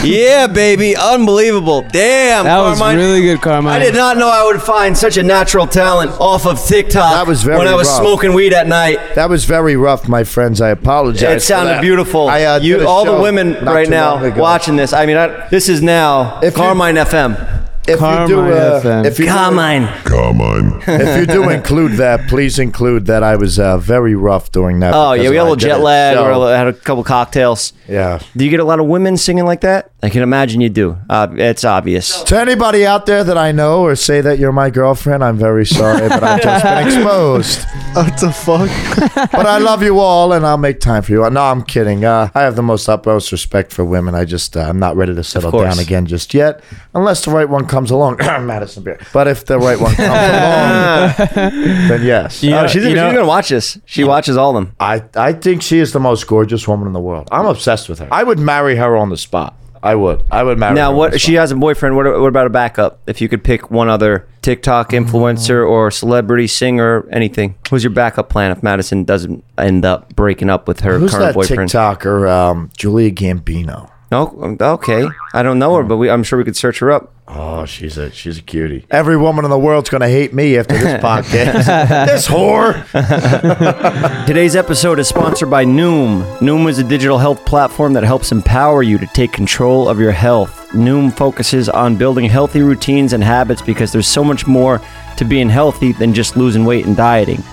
[0.05, 0.95] Yeah, baby.
[0.97, 1.81] Unbelievable.
[1.83, 2.45] Damn.
[2.45, 2.97] That was Carmine.
[2.99, 3.73] really good, Carmine.
[3.73, 7.13] I did not know I would find such a natural talent off of TikTok.
[7.15, 8.01] That was very when I was rough.
[8.01, 9.15] smoking weed at night.
[9.15, 10.61] That was very rough, my friends.
[10.61, 11.23] I apologize.
[11.23, 11.81] It for sounded that.
[11.81, 12.29] beautiful.
[12.29, 14.93] I, uh, you, all the women right now watching this.
[14.93, 17.60] I mean, I, this is now If you- Carmine FM.
[17.91, 19.07] If you do, uh, FM.
[19.07, 20.83] if you do- Carmine.
[20.87, 24.95] if you do include that, please include that I was uh, very rough during that.
[24.95, 26.17] Oh yeah, we got a I little jet lag.
[26.17, 26.47] show.
[26.47, 27.73] We had a couple cocktails.
[27.89, 28.21] Yeah.
[28.37, 29.90] Do you get a lot of women singing like that?
[30.03, 30.97] I can imagine you do.
[31.11, 32.23] Uh, it's obvious.
[32.23, 35.67] To anybody out there that I know or say that you're my girlfriend, I'm very
[35.67, 37.65] sorry, but I've just been exposed.
[37.95, 38.71] What the fuck?
[39.33, 41.29] But I love you all, and I'll make time for you.
[41.31, 42.05] No, I'm kidding.
[42.05, 44.15] Uh, I have the most utmost respect for women.
[44.15, 46.63] I just uh, I'm not ready to settle down again just yet,
[46.95, 48.17] unless the right one comes along.
[48.21, 48.99] Madison Beer.
[49.13, 52.43] But if the right one comes along, then yes.
[52.45, 53.79] Oh, Uh, she's, you she's gonna watch this.
[53.85, 54.75] She watches all of them.
[54.81, 57.29] I I think she is the most gorgeous woman in the world.
[57.31, 58.09] I'm obsessed with her.
[58.11, 59.57] I would marry her on the spot.
[59.83, 60.25] I would.
[60.31, 60.75] I would marry.
[60.75, 61.21] Now, on what?
[61.21, 61.97] She has a boyfriend.
[61.97, 63.01] What, what about a backup?
[63.07, 67.55] If you could pick one other TikTok influencer or celebrity singer, anything.
[67.71, 71.27] Who's your backup plan if Madison doesn't end up breaking up with her Who's current
[71.27, 71.71] that boyfriend?
[71.71, 72.31] TikToker?
[72.31, 73.91] Um, Julia Gambino.
[74.11, 75.07] No, okay.
[75.33, 77.13] I don't know her, but we, I'm sure we could search her up.
[77.29, 78.85] Oh, she's a she's a cutie.
[78.91, 82.07] Every woman in the world's gonna hate me after this podcast.
[82.07, 82.75] this whore.
[84.27, 86.25] Today's episode is sponsored by Noom.
[86.39, 90.11] Noom is a digital health platform that helps empower you to take control of your
[90.11, 90.69] health.
[90.71, 94.81] Noom focuses on building healthy routines and habits because there's so much more
[95.17, 97.45] to being healthy than just losing weight and dieting.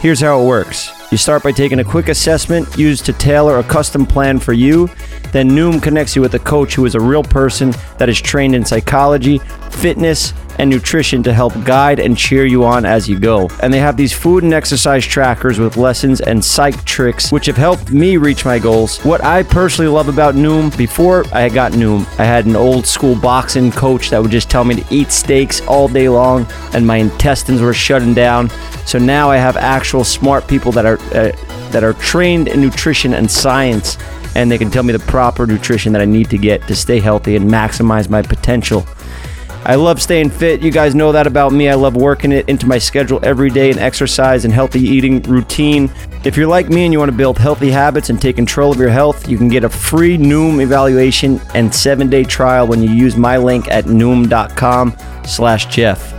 [0.00, 0.90] Here's how it works.
[1.12, 4.88] You start by taking a quick assessment used to tailor a custom plan for you.
[5.30, 8.54] Then Noom connects you with a coach who is a real person that is trained
[8.54, 9.36] in psychology,
[9.70, 13.48] fitness, and nutrition to help guide and cheer you on as you go.
[13.60, 17.56] And they have these food and exercise trackers with lessons and psych tricks, which have
[17.56, 18.98] helped me reach my goals.
[19.00, 23.14] What I personally love about Noom, before I got Noom, I had an old school
[23.14, 26.96] boxing coach that would just tell me to eat steaks all day long, and my
[26.96, 28.50] intestines were shutting down.
[28.86, 31.32] So now I have actual smart people that are uh,
[31.70, 33.96] that are trained in nutrition and science,
[34.34, 37.00] and they can tell me the proper nutrition that I need to get to stay
[37.00, 38.86] healthy and maximize my potential.
[39.64, 40.60] I love staying fit.
[40.60, 41.68] You guys know that about me.
[41.68, 45.90] I love working it into my schedule every day and exercise and healthy eating routine.
[46.24, 48.78] If you're like me and you want to build healthy habits and take control of
[48.78, 53.16] your health, you can get a free Noom evaluation and seven-day trial when you use
[53.16, 56.10] my link at noom.com slash Jeff.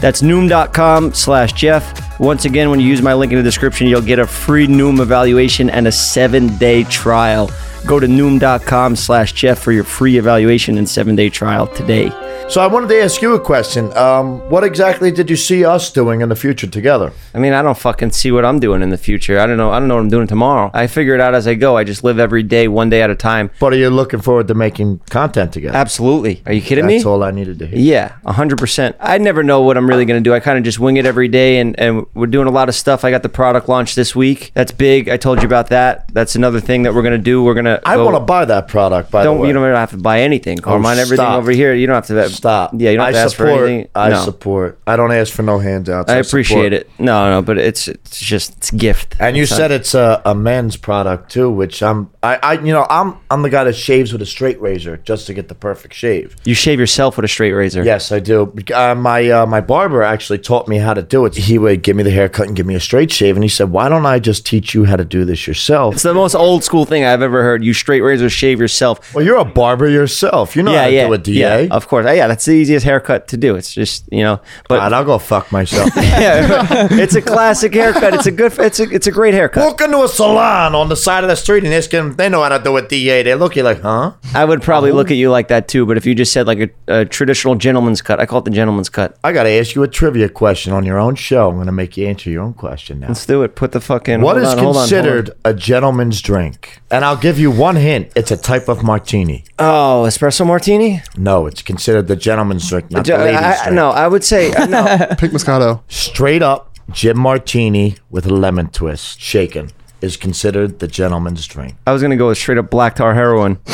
[0.00, 2.20] That's noom.com slash Jeff.
[2.20, 5.00] Once again, when you use my link in the description, you'll get a free Noom
[5.00, 7.50] evaluation and a seven-day trial.
[7.84, 12.10] Go to noom.com slash Jeff for your free evaluation and seven-day trial today.
[12.48, 13.94] So I wanted to ask you a question.
[13.96, 17.12] Um, what exactly did you see us doing in the future together?
[17.34, 19.40] I mean, I don't fucking see what I'm doing in the future.
[19.40, 19.72] I don't know.
[19.72, 20.70] I don't know what I'm doing tomorrow.
[20.72, 21.76] I figure it out as I go.
[21.76, 23.50] I just live every day, one day at a time.
[23.58, 25.76] But are you looking forward to making content together?
[25.76, 26.40] Absolutely.
[26.46, 26.98] Are you kidding That's me?
[26.98, 27.78] That's all I needed to hear.
[27.78, 28.96] Yeah, hundred percent.
[29.00, 30.32] I never know what I'm really gonna do.
[30.32, 32.76] I kind of just wing it every day, and and we're doing a lot of
[32.76, 33.04] stuff.
[33.04, 34.52] I got the product launch this week.
[34.54, 35.08] That's big.
[35.08, 36.14] I told you about that.
[36.14, 37.42] That's another thing that we're gonna do.
[37.42, 37.80] We're gonna.
[37.84, 39.10] I want to buy that product.
[39.10, 40.98] By Don't the way, you don't have to buy anything, Carmine?
[40.98, 42.72] Everything over here, you don't have to stop.
[42.74, 43.68] Yeah, you don't have I to ask for support.
[43.68, 43.88] anything.
[43.94, 44.24] I no.
[44.24, 44.78] support.
[44.86, 46.10] I don't ask for no handouts.
[46.10, 46.88] I appreciate it.
[46.98, 49.16] No, no, but it's it's just it's a gift.
[49.18, 52.10] And you It's not- said it's a, a men's product too, which I'm.
[52.22, 55.26] I, I you know I'm I'm the guy that shaves with a straight razor just
[55.28, 56.36] to get the perfect shave.
[56.44, 57.84] you shave yourself with a straight razor.
[57.84, 58.52] Yes, I do.
[58.74, 61.34] Uh, my uh, my barber actually taught me how to do it.
[61.36, 63.70] He would give me the haircut and give me a straight shave, and he said,
[63.70, 66.64] "Why don't I just teach you how to do this yourself?" It's the most old
[66.64, 67.62] school thing I've ever heard.
[67.64, 69.14] You straight razor shave yourself.
[69.14, 70.56] well, you're a barber yourself.
[70.56, 71.64] You know yeah, how to yeah, do a DA.
[71.66, 71.68] yeah.
[71.74, 72.25] Of course, yeah.
[72.28, 73.56] That's the easiest haircut to do.
[73.56, 75.90] It's just you know, but God, I'll go fuck myself.
[75.96, 78.14] yeah, it's a classic haircut.
[78.14, 78.52] It's a good.
[78.58, 79.64] It's a it's a great haircut.
[79.64, 82.42] Walk into a salon on the side of the street and ask them, they know
[82.42, 83.22] how to do a DA.
[83.22, 84.12] They look at you like, huh?
[84.34, 84.94] I would probably Oh.
[84.94, 85.86] look at you like that too.
[85.86, 88.50] But if you just said like a, a traditional gentleman's cut, I call it the
[88.50, 89.16] gentleman's cut.
[89.24, 91.48] I got to ask you a trivia question on your own show.
[91.48, 93.08] I'm going to make you answer your own question now.
[93.08, 93.54] Let's do it.
[93.56, 94.20] Put the fucking.
[94.20, 94.82] What hold is on, hold on, hold on.
[94.88, 96.80] considered a gentleman's drink?
[96.90, 98.12] And I'll give you one hint.
[98.16, 99.44] It's a type of martini.
[99.58, 101.02] Oh, espresso martini.
[101.16, 103.76] No, it's considered the gentleman's drink, not the I- ladies' I- drink.
[103.76, 104.84] no, I would say uh, no.
[105.18, 105.82] Pick Moscato.
[105.88, 111.76] Straight up, gin Martini with a lemon twist, shaken, is considered the gentleman's drink.
[111.86, 113.58] I was gonna go with straight up black tar heroin.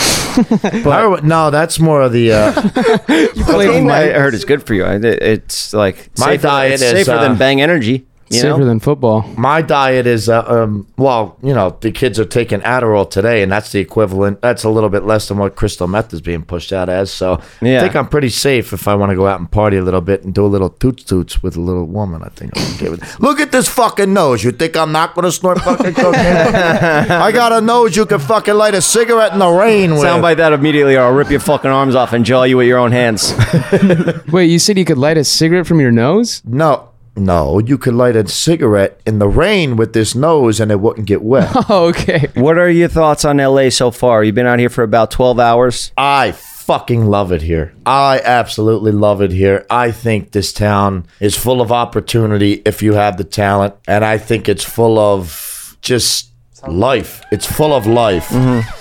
[0.83, 2.33] But, no, that's more of the.
[2.33, 2.53] Uh,
[3.45, 4.85] Cocaine, I heard it's good for you.
[4.85, 8.07] I- it- It's like My safer, diet it's is, safer uh, than Bang Energy.
[8.33, 8.65] You Safer know?
[8.65, 9.23] than football.
[9.37, 13.51] my diet is, uh, um, well, you know, the kids are taking Adderall today, and
[13.53, 14.41] that's the equivalent.
[14.41, 17.11] That's a little bit less than what crystal meth is being pushed out as.
[17.11, 17.79] So Yeah.
[17.79, 20.01] I think I'm pretty safe if I want to go out and party a little
[20.01, 22.23] bit and do a little toots toots with a little woman.
[22.23, 24.43] I think I'm okay with Look at this fucking nose.
[24.45, 26.15] You think I'm not going to snort fucking cocaine?
[26.17, 30.03] I got a nose you can fucking light a cigarette in the rain with.
[30.03, 32.79] Soundbite that immediately, or I'll rip your fucking arms off and jaw you with your
[32.79, 33.35] own hands.
[34.33, 36.43] Wait, you said you could light a cigarette from your nose?
[36.45, 36.89] No.
[37.15, 41.07] No, you could light a cigarette in the rain with this nose and it wouldn't
[41.07, 41.51] get wet.
[41.69, 42.29] Oh, okay.
[42.35, 44.25] what are your thoughts on LA so far?
[44.25, 45.93] You've been out here for about twelve hours.
[45.97, 47.75] I fucking love it here.
[47.85, 49.67] I absolutely love it here.
[49.69, 53.75] I think this town is full of opportunity if you have the talent.
[53.89, 56.31] And I think it's full of just
[56.67, 57.23] life.
[57.33, 58.29] It's full of life.
[58.29, 58.79] Mm-hmm.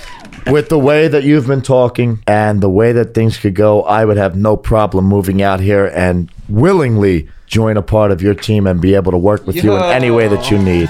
[0.48, 4.06] With the way that you've been talking and the way that things could go, I
[4.06, 8.66] would have no problem moving out here and willingly join a part of your team
[8.66, 10.90] and be able to work with you in any way that you need.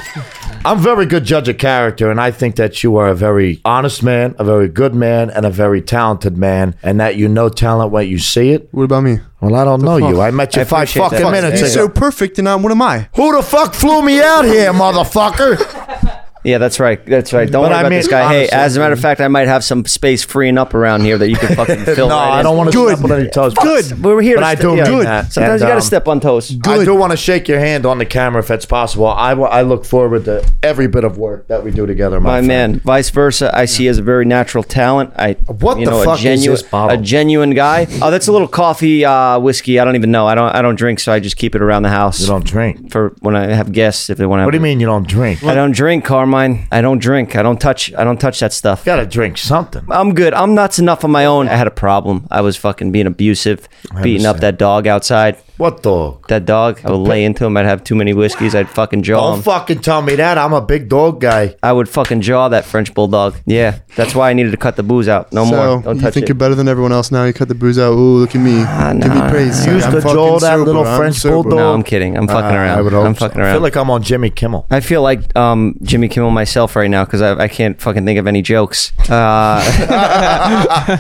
[0.63, 3.59] I'm a very good judge of character, and I think that you are a very
[3.65, 7.49] honest man, a very good man, and a very talented man, and that you know
[7.49, 8.69] talent when you see it.
[8.71, 9.17] What about me?
[9.41, 10.09] Well, I don't know fuck?
[10.11, 10.21] you.
[10.21, 11.09] I met you I five appreciate that.
[11.09, 11.87] fucking Fuck, minutes He's ago.
[11.87, 13.09] so perfect, and I'm, what am I?
[13.15, 16.19] Who the fuck flew me out here, motherfucker?
[16.43, 17.05] Yeah, that's right.
[17.05, 17.49] That's right.
[17.51, 18.27] Don't But worry I about mean, this guy.
[18.33, 21.17] Hey, as a matter of fact, I might have some space freeing up around here
[21.17, 22.09] that you can fucking fill.
[22.09, 22.97] no, right I don't want to Good.
[22.97, 23.53] step on any toes.
[23.53, 24.03] Good.
[24.03, 24.37] We're here.
[24.37, 24.89] But to I step- do yeah.
[24.89, 25.31] mean that.
[25.33, 26.55] Sometimes And, you got to um, step on toes.
[26.65, 29.05] I do want to shake your hand on the camera if it's possible.
[29.07, 32.47] I, I look forward to every bit of work that we do together, my, My
[32.47, 33.51] man, vice versa.
[33.55, 35.13] I see as a very natural talent.
[35.17, 36.97] I What you the fuck a is genuine, this bottle?
[36.99, 37.85] A genuine guy.
[38.01, 39.79] Oh, that's a little coffee uh, whiskey.
[39.79, 40.25] I don't even know.
[40.25, 40.49] I don't.
[40.55, 42.91] I don't drink, so I just keep it around the house You don't drink.
[42.91, 44.45] for when I have guests if they want to.
[44.45, 45.43] What do you mean you don't drink?
[45.43, 46.67] I don't drink, Carmine.
[46.71, 47.35] I don't drink.
[47.35, 47.93] I don't touch.
[47.93, 48.85] I don't touch that stuff.
[48.85, 49.83] gotta drink something.
[49.89, 50.33] I'm good.
[50.33, 51.47] I'm nuts enough on my own.
[51.47, 52.27] I had a problem.
[52.31, 53.67] I was fucking being abusive,
[54.01, 55.37] beating up that dog outside.
[55.61, 56.27] What dog?
[56.27, 56.81] That dog.
[56.83, 57.55] I would lay into him.
[57.55, 58.55] I'd have too many whiskeys.
[58.55, 59.43] I'd fucking jaw Don't him.
[59.43, 60.39] fucking tell me that.
[60.39, 61.55] I'm a big dog guy.
[61.61, 63.35] I would fucking jaw that French bulldog.
[63.45, 65.31] Yeah, that's why I needed to cut the booze out.
[65.31, 65.83] No so more.
[65.83, 66.29] Don't you touch think it.
[66.29, 67.25] you're better than everyone else now?
[67.25, 67.91] You cut the booze out.
[67.93, 68.55] Ooh, look at me.
[68.55, 69.63] Give nah, me praise.
[69.67, 70.65] You used to fucking jaw that sober.
[70.65, 71.33] little I'm French sober.
[71.49, 71.59] bulldog?
[71.59, 72.17] No, I'm kidding.
[72.17, 72.79] I'm fucking Uh, around.
[72.79, 73.27] I would hope I'm so.
[73.27, 74.65] fucking I feel like I'm on Jimmy Kimmel.
[74.71, 78.17] I feel like um, Jimmy Kimmel myself right now because I, I can't fucking think
[78.17, 78.93] of any jokes.
[79.11, 79.61] Uh,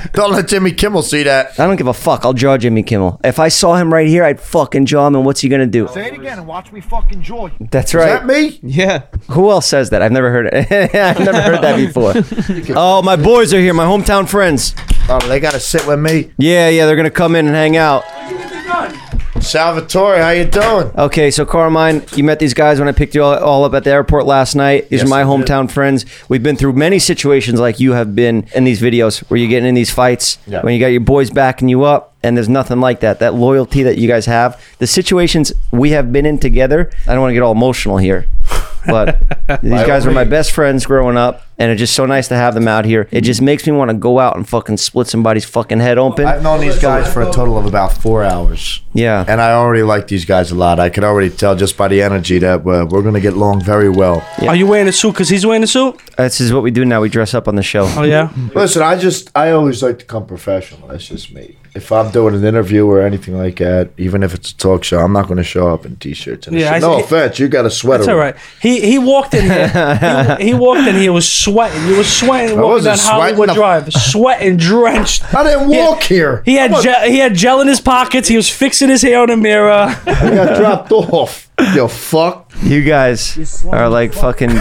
[0.13, 1.59] Don't let Jimmy Kimmel see that.
[1.59, 2.25] I don't give a fuck.
[2.25, 3.19] I'll jaw Jimmy Kimmel.
[3.23, 5.15] If I saw him right here, I'd fucking jaw him.
[5.15, 5.87] And what's he gonna do?
[5.87, 7.67] Say it again and watch me fucking jaw you.
[7.71, 8.13] That's right.
[8.13, 8.59] Is that me?
[8.61, 9.03] Yeah.
[9.31, 10.01] Who else says that?
[10.01, 10.71] I've never heard it.
[10.95, 12.13] I've never heard that before.
[12.77, 13.73] oh, my boys are here.
[13.73, 14.75] My hometown friends.
[15.09, 16.31] Oh, they gotta sit with me.
[16.37, 16.85] Yeah, yeah.
[16.85, 18.03] They're gonna come in and hang out.
[19.41, 20.91] Salvatore, how you doing?
[20.97, 23.83] Okay, so Carmine, you met these guys when I picked you all, all up at
[23.83, 24.89] the airport last night.
[24.89, 25.29] These Yes, are my I did.
[25.47, 26.05] hometown friends.
[26.29, 29.67] We've been through many situations like you have been in these videos where you're getting
[29.67, 30.61] in these fights Yeah.
[30.61, 32.09] when you got your boys backing you up.
[32.23, 33.17] And there's nothing like that.
[33.19, 36.91] That loyalty that you guys have, the situations we have been in together.
[37.07, 38.27] I don't want to get all emotional here,
[38.85, 39.19] but
[39.63, 42.53] these guys were my best friends growing up, and it's just so nice to have
[42.55, 43.07] them out here.
[43.11, 46.25] It just makes me want to go out and fucking split somebody's fucking head open.
[46.25, 48.81] I've known these guys for a total of about four hours.
[48.93, 49.23] yeah.
[49.27, 50.79] And I already like these guys a lot.
[50.79, 53.63] I can already tell just by the energy that uh, we're going to get along
[53.63, 54.25] very well.
[54.47, 55.99] Are you wearing a suit because he's wearing a suit?
[56.17, 56.99] This is what we do now.
[57.01, 57.85] We dress up on the show.
[57.95, 58.31] Oh yeah.
[58.55, 60.87] Listen, I just, I always like to come professional.
[60.87, 61.57] That's just me.
[61.73, 64.99] If I'm doing an interview or anything like that, even if it's a talk show,
[64.99, 66.81] I'm not going to show up in t-shirts and Yeah, shit.
[66.81, 68.03] No offense, you got a sweater.
[68.03, 68.35] That's all right.
[68.61, 70.35] He he walked in here.
[70.37, 71.03] he, he walked in here.
[71.03, 71.81] He was sweating.
[71.83, 73.21] He was sweating walking wasn't down sweating.
[73.37, 75.33] Hollywood The- Drive, sweating, drenched.
[75.33, 76.41] I didn't He walk here.
[76.45, 78.27] He had gel, he had gel in his pockets.
[78.27, 79.71] He was fixing his hair in the mirror.
[79.71, 80.03] I
[80.35, 81.49] got dropped off.
[81.73, 82.40] You fuck.
[82.63, 84.49] You guys are like fucking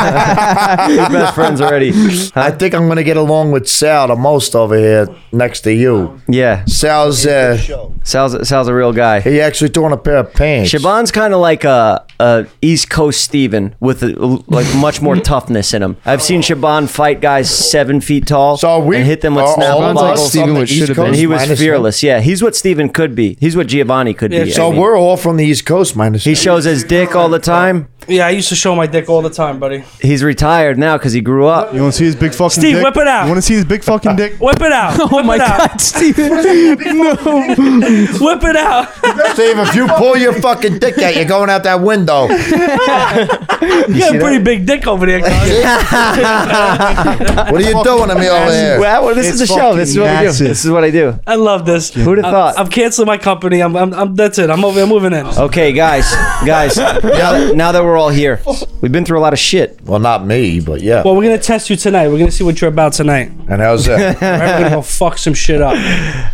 [0.00, 1.90] best friends already.
[2.34, 5.72] I think I'm going to get along with Sal the most over here next to
[5.74, 6.20] you.
[6.28, 6.64] Yeah.
[6.66, 7.56] Sal's, uh,
[8.04, 9.20] Sal's, Sal's a real guy.
[9.20, 10.72] he actually throwing a pair of pants.
[10.72, 14.08] Shaban's kind of like a, a East Coast Steven with a,
[14.46, 15.96] like much more toughness in him.
[16.04, 19.54] I've seen Shaban fight guys seven feet tall So we- and hit them with are
[19.54, 20.28] snap all of Shaban's like us.
[20.28, 21.06] Steven from the East should have been.
[21.06, 21.64] And he was minus him?
[21.64, 22.02] fearless.
[22.02, 23.36] Yeah, he's what Steven could be.
[23.40, 24.50] He's what Giovanni could Yeah, be.
[24.52, 24.80] So I mean.
[24.80, 27.88] we're all from the East Coast minus he shows his dick all the time.
[28.08, 29.84] Yeah, I used to show my dick all the time, buddy.
[30.00, 31.72] He's retired now because he grew up.
[31.74, 32.84] You want to see his big fucking Steve, dick?
[32.84, 33.22] whip it out.
[33.24, 34.38] You want to see his big fucking dick?
[34.40, 34.96] Whip it out.
[35.00, 35.38] Oh Whip my it.
[35.38, 36.28] God, Steven.
[36.98, 37.14] no.
[38.20, 38.88] Whip it out.
[39.34, 42.26] Steve, if you pull your fucking dick out, you're going out that window.
[42.26, 45.20] You got a pretty big dick over there.
[45.20, 45.30] What
[47.54, 48.80] are you doing to me over here?
[48.80, 49.74] Well, well, this is It's the show.
[49.76, 50.32] This is what we do.
[50.44, 51.18] This is what I do.
[51.26, 51.92] I love this.
[51.92, 52.58] Who'd have I'm- thought?
[52.58, 53.60] I'm canceling my company.
[53.62, 54.50] I'm, I'm, I'm that's it.
[54.50, 55.26] I'm over here moving in.
[55.26, 56.10] Okay, guys,
[56.44, 56.76] guys.
[56.76, 58.40] Now that, now that we're all here,
[58.80, 59.80] we've been through a lot of shit.
[59.82, 61.02] Well, not me, but yeah.
[61.04, 62.08] Well, we're gonna test you tonight.
[62.08, 63.30] We're gonna see what you're about tonight.
[63.48, 64.22] And how's that?
[64.22, 65.74] All right, we're gonna go fuck some shit up.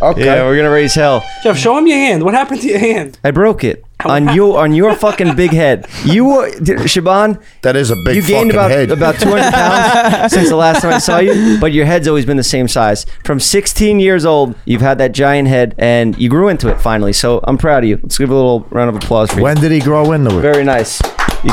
[0.01, 0.25] Okay.
[0.25, 1.23] Yeah, we're gonna raise hell.
[1.43, 2.23] Jeff, show him your hand.
[2.23, 3.19] What happened to your hand?
[3.23, 5.87] I broke it on you on your fucking big head.
[6.05, 7.39] You were Shaban.
[7.61, 8.15] that is a big head.
[8.15, 8.91] You gained fucking about head.
[8.91, 12.37] about 200 pounds since the last time I saw you, but your head's always been
[12.37, 13.05] the same size.
[13.23, 17.13] From 16 years old, you've had that giant head, and you grew into it finally.
[17.13, 17.99] So I'm proud of you.
[18.01, 19.43] Let's give a little round of applause for you.
[19.43, 20.41] when did he grow into it?
[20.41, 21.01] Very nice.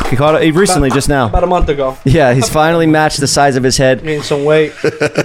[0.08, 1.26] He caught it recently, just now.
[1.26, 1.98] About a month ago.
[2.04, 4.02] Yeah, he's finally matched the size of his head.
[4.04, 4.72] Gained some weight.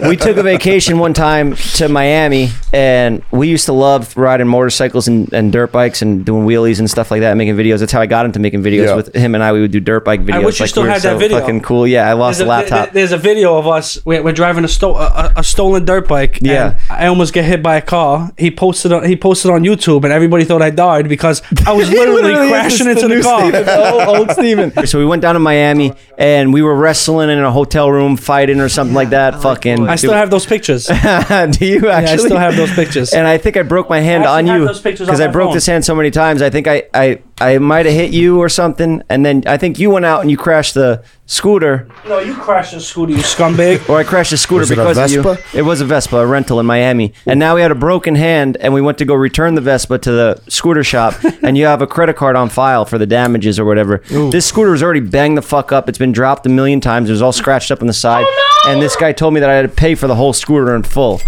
[0.07, 5.07] we took a vacation one time to Miami, and we used to love riding motorcycles
[5.07, 7.79] and, and dirt bikes and doing wheelies and stuff like that, making videos.
[7.79, 8.95] That's how I got into making videos Yeah.
[8.95, 9.51] with him and I.
[9.53, 10.45] We would do dirt bike videos.
[10.45, 11.39] wish you like still we were had that so video.
[11.39, 11.87] Fucking cool.
[11.87, 12.91] Yeah, I lost There's the a, laptop.
[12.93, 13.99] there's a video of us.
[14.05, 16.37] We're, we're driving a, sto- a, a stolen dirt bike.
[16.37, 16.79] and Yeah.
[16.89, 18.31] I almost get hit by a car.
[18.37, 21.89] He posted on he posted on YouTube, and everybody thought I died because I was
[21.99, 23.43] literally, crashing into the car.
[24.09, 24.71] old, old Steven.
[24.85, 28.59] So we went down to Miami and we were wrestling in a hotel room, fighting
[28.61, 29.41] or something like that.
[29.41, 29.87] Fucking.
[29.89, 30.85] I still have those pictures.
[30.85, 31.89] do you actually?
[31.89, 33.13] Yeah, I still have those pictures.
[33.13, 35.23] And I think I broke my hand I on have you those pictures because on
[35.25, 35.53] I my broke phone.
[35.55, 36.41] this hand so many times.
[36.41, 37.04] I think I I,
[37.39, 40.31] I might have hit you or something, and then I think you went out and
[40.31, 43.89] you crashed the scooter, no, you crashed the scooter, you scumbag.
[43.89, 45.37] or I crashed the scooter Was it a because of you.
[45.59, 48.55] It was a Vespa, a rental in Miami, and now we had a broken hand,
[48.61, 51.81] and we went to go return the Vespa to the scooter shop, and you have
[51.81, 53.97] a credit card on file for the damages or whatever.
[54.07, 55.89] This scooter was already banged the fuck up.
[55.89, 57.09] It's been dropped a million times.
[57.09, 59.49] It was all scratched up on the side, oh, and this guy told me that
[59.49, 61.19] I had to pay for the whole scooter in full.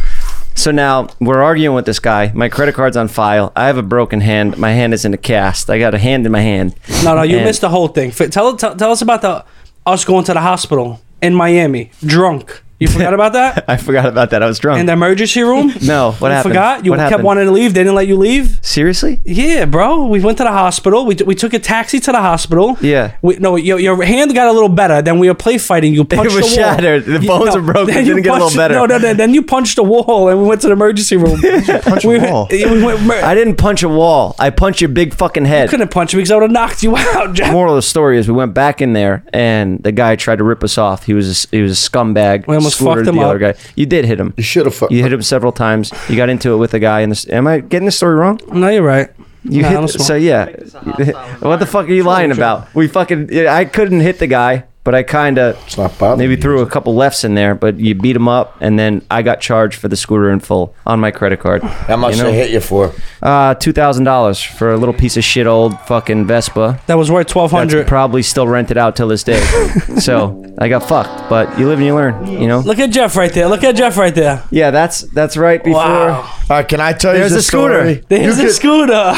[0.58, 2.32] So now we're arguing with this guy.
[2.34, 3.54] My credit card's on file.
[3.56, 4.58] I have a broken hand.
[4.58, 5.70] My hand is in a cast.
[5.70, 6.74] I got a hand in my hand.
[7.04, 8.10] No, no, you And- missed the whole thing.
[8.10, 9.46] F- Tell, tell tell us about the
[9.86, 12.64] us going to the hospital in Miami, drunk.
[12.80, 13.66] You forgot about that?
[13.68, 14.44] I forgot about that.
[14.44, 14.80] I was drunk.
[14.80, 15.74] In the emergency room?
[15.84, 16.52] no, what you happened?
[16.54, 16.86] forgot?
[16.86, 17.26] You what kept happened?
[17.26, 17.74] wanting to leave.
[17.74, 18.60] They didn't let you leave.
[18.64, 19.20] Seriously?
[19.26, 20.06] Yeah, bro.
[20.06, 21.06] We went to the hospital.
[21.08, 22.78] We, we took a taxi to the hospital.
[22.82, 23.16] Yeah.
[23.24, 25.02] We, no, your, your hand got a little better.
[25.02, 25.94] Then we were play fighting.
[25.96, 26.50] You punched was the wall.
[26.56, 27.06] shattered.
[27.06, 27.94] The You- bones were broken.
[27.96, 28.76] then It you didn't get a little better.
[28.76, 29.14] No, no, no.
[29.16, 31.42] Then you punched the wall, and we went to the emergency room.
[31.82, 32.48] Punch a we, wall.
[32.52, 34.36] we went, I didn't punch a wall.
[34.38, 35.64] I punched your big fucking head.
[35.64, 37.34] You couldn't punch me because I would have knocked you out.
[37.34, 37.52] Jack.
[37.52, 40.44] Moral of the story is we went back in there and the guy tried to
[40.44, 41.06] rip us off.
[41.06, 42.46] He was a, he was a scumbag.
[42.80, 43.56] We almost fucked him dealer up.
[43.58, 43.62] guy.
[43.76, 44.34] You did hit him.
[44.38, 44.92] You should have fucked.
[44.92, 45.92] You hit him several times.
[46.10, 47.02] You got into it with a guy.
[47.02, 48.40] In this, am I getting the story wrong?
[48.52, 49.10] No, you're right.
[49.44, 49.78] You Nah, I hit.
[49.78, 49.88] don't.
[49.90, 50.46] So yeah.
[51.40, 52.74] what the fuck are you lying about?
[52.76, 53.36] We fucking.
[53.48, 56.42] I couldn't hit the guy, but I kind of It's not bothering maybe you.
[56.42, 57.56] threw a couple lefts in there.
[57.56, 60.74] But you beat them up, and then I got charged for the scooter in full
[60.86, 61.62] on my credit card.
[61.62, 62.32] How much you know?
[62.32, 62.94] they hit you for?
[63.22, 66.80] Uh, two thousand dollars for a little piece of shit old fucking Vespa.
[66.88, 69.42] That was worth twelve That's probably still rented out till this day.
[70.00, 71.30] so I got fucked.
[71.30, 72.26] But you live and you learn.
[72.26, 72.60] You know.
[72.60, 73.50] Look at Jeff right there.
[73.50, 74.42] Look at Jeff right there.
[74.52, 75.82] Yeah, that's that's right before.
[75.82, 76.22] Wow.
[76.50, 77.74] All right, can I tell you There's a scooter.
[77.82, 78.04] story?
[78.08, 79.14] There's You a could- scooter.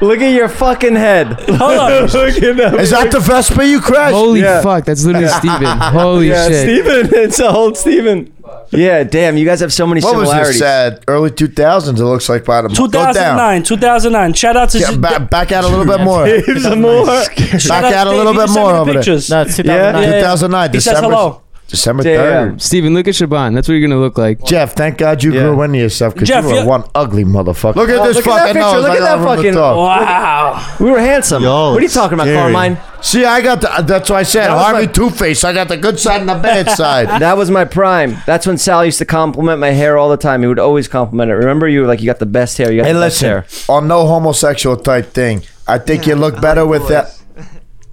[0.00, 1.26] Look at your fucking head.
[1.48, 1.92] Hold on.
[2.04, 4.03] Is that the Vespa you crashed?
[4.12, 4.60] Holy Yeah.
[4.62, 5.64] fuck, that's literally Steven.
[5.78, 6.62] Holy yeah, shit.
[6.62, 7.10] Steven.
[7.24, 8.32] It's a old Steven.
[8.70, 10.60] Yeah, damn, you guys have so many What was similarities.
[10.60, 10.62] this?
[10.68, 11.88] Uh, early 2000s.
[11.98, 13.14] It looks like by the Go down.
[13.14, 14.32] 2009, 2009.
[14.34, 16.26] Shout out to Yeah, back, back out a little bit more.
[16.60, 17.04] Some more.
[17.06, 19.02] Back out a little bit more over there.
[19.04, 19.92] No, it's Yeah.
[19.92, 20.02] 2009.
[20.02, 20.20] Yeah, yeah.
[20.20, 20.72] 2009.
[20.72, 21.42] He says hello.
[21.68, 22.56] December Damn.
[22.56, 22.60] 3rd.
[22.60, 23.54] Steven, look at Shaban.
[23.54, 24.44] That's what you're gonna look like.
[24.44, 25.40] Jeff, thank God you Yeah.
[25.42, 26.64] grew into yourself because Jeff, you were yeah.
[26.64, 27.74] one ugly motherfucker.
[27.76, 28.60] Look at Oh, this look at that fucking picture.
[28.60, 28.82] nose.
[28.82, 29.76] Look I at got that room to fucking- talk.
[29.76, 30.66] Wow.
[30.78, 31.42] We were handsome.
[31.42, 32.52] Yo, what are you talking about, scary.
[32.52, 32.78] Carmine?
[33.00, 33.82] See, I got the.
[33.86, 35.42] That's why I said That was Harvey my- Two Face.
[35.44, 37.08] I got the good side and the bad side.
[37.20, 38.16] That was my prime.
[38.26, 40.42] That's when Sal used to compliment my hair all the time.
[40.42, 41.34] He would always compliment it.
[41.34, 42.70] Remember, you were like, "You got the best hair.
[42.70, 45.42] You got Hey, the best listen, hair." on no homosexual type thing.
[45.66, 47.10] I think you look better with that.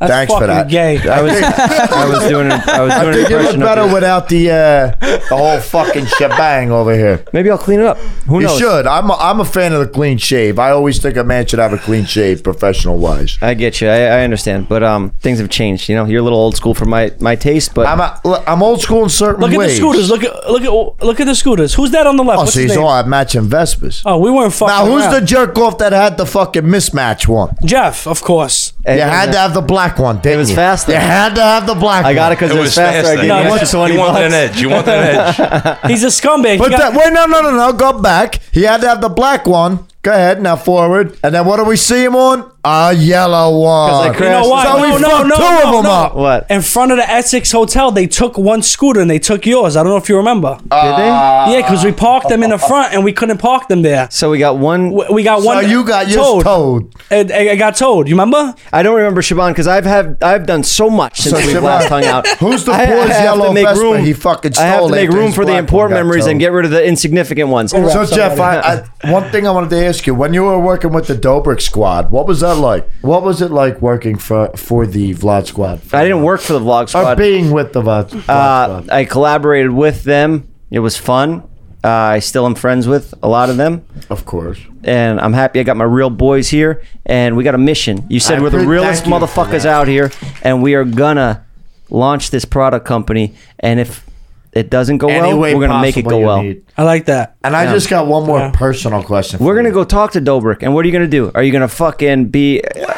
[0.01, 0.67] That's Thanks for that.
[0.67, 0.97] gay.
[1.07, 3.61] I was, I was doing, an, I was I doing an think you look impression
[3.61, 3.93] of better you.
[3.93, 4.95] without the uh,
[5.29, 7.23] the whole fucking shebang over here.
[7.33, 7.97] Maybe I'll clean it up.
[8.27, 8.57] Who You knows?
[8.57, 8.87] should.
[8.87, 10.57] I'm a, I'm a fan of the clean shave.
[10.57, 13.37] I always think a man should have a clean shave, professional wise.
[13.43, 13.89] I get you.
[13.89, 15.87] I, I understand, but um, things have changed.
[15.87, 18.43] You know, you're a little old school for my my taste, but I'm a, look,
[18.47, 20.09] I'm old school in certain Look at the scooters.
[20.09, 21.75] Look at look at look at the scooters.
[21.75, 22.39] Who's that on the left?
[22.39, 22.85] Oh, What's so his he's name?
[22.87, 24.01] all at matching Vespas.
[24.03, 24.73] Oh, we weren't fucking.
[24.73, 25.13] Now, who's around.
[25.13, 27.55] the jerk off that had the fucking mismatch one?
[27.63, 28.07] Jeff?
[28.07, 28.70] Of course.
[28.83, 30.55] It You had to have the black one, didn't was you?
[30.55, 30.91] faster.
[30.91, 32.11] You had to have the black one.
[32.11, 32.99] I got it because it, It was was faster.
[32.99, 33.17] I faster.
[33.17, 34.25] gave No, you what- extra twenty You wanted bucks.
[34.25, 34.61] an edge.
[34.61, 35.77] You want an edge.
[35.87, 36.57] He's a scumbag.
[36.57, 37.73] But got- that, wait, no, no, no, no.
[37.73, 38.39] Go back.
[38.51, 39.85] He had to have the black one.
[40.01, 41.15] Go ahead, now forward.
[41.23, 42.50] And then what do we see him on?
[42.63, 44.13] A yellow one.
[44.13, 44.67] You know what?
[44.67, 45.89] So no, we no, fucked no, two no, of them no.
[45.91, 46.15] up.
[46.15, 46.45] What?
[46.51, 49.75] In front of the Essex Hotel, they took one scooter and they took yours.
[49.75, 50.59] I don't know if you remember.
[50.69, 50.83] Ah.
[50.83, 51.57] Did they?
[51.57, 54.07] yeah, because we parked them in the front and we couldn't park them there.
[54.11, 54.91] So we got one.
[54.91, 55.67] We we got So one.
[55.71, 56.43] you got yours towed.
[56.43, 56.93] towed.
[57.09, 58.07] And I I got towed.
[58.07, 58.53] You remember?
[58.71, 61.63] I don't remember Shaban because I've have I've done so much since So, we Shaban,
[61.63, 62.27] last hung out.
[62.37, 64.75] who's the I- I boy's have to yellow make Vespa room- he fucking I have
[64.75, 66.39] stole to make after room his for the black one important got memories and towed?
[66.41, 67.71] get rid of the insignificant ones.
[67.71, 70.93] So Jeff, I, I, one thing I wanted to ask you: when you were working
[70.93, 72.89] with the Dobrik Squad, what was that like?
[73.01, 75.81] What was it like working for for the Vlog Squad?
[75.93, 77.13] I didn't work for the vlog Squad.
[77.13, 78.89] Or being with the Vlog, Vlad Uh, Squad.
[78.89, 80.47] I collaborated with them.
[80.69, 81.43] It was fun.
[81.83, 84.59] Uh, I still am friends with a lot of them, Of course.
[84.83, 86.83] and I'm happy I got my real boys here.
[87.07, 88.05] And we got a mission.
[88.07, 89.73] You said I we're the realest thank you for motherfuckers that.
[89.73, 90.11] out here,
[90.43, 91.43] and we are gonna
[91.89, 93.33] launch this product company.
[93.59, 94.05] And if
[94.53, 96.43] it doesn't go Any well, way we're gonna make it possible go you well.
[96.43, 96.61] need.
[96.77, 97.35] I like that.
[97.43, 98.51] And I just got one more Yeah.
[98.53, 99.39] personal question.
[99.39, 99.73] We're gonna you.
[99.75, 101.31] go talk to Dobrik, and what are you gonna do?
[101.35, 102.93] Are you gonna fucking be uh,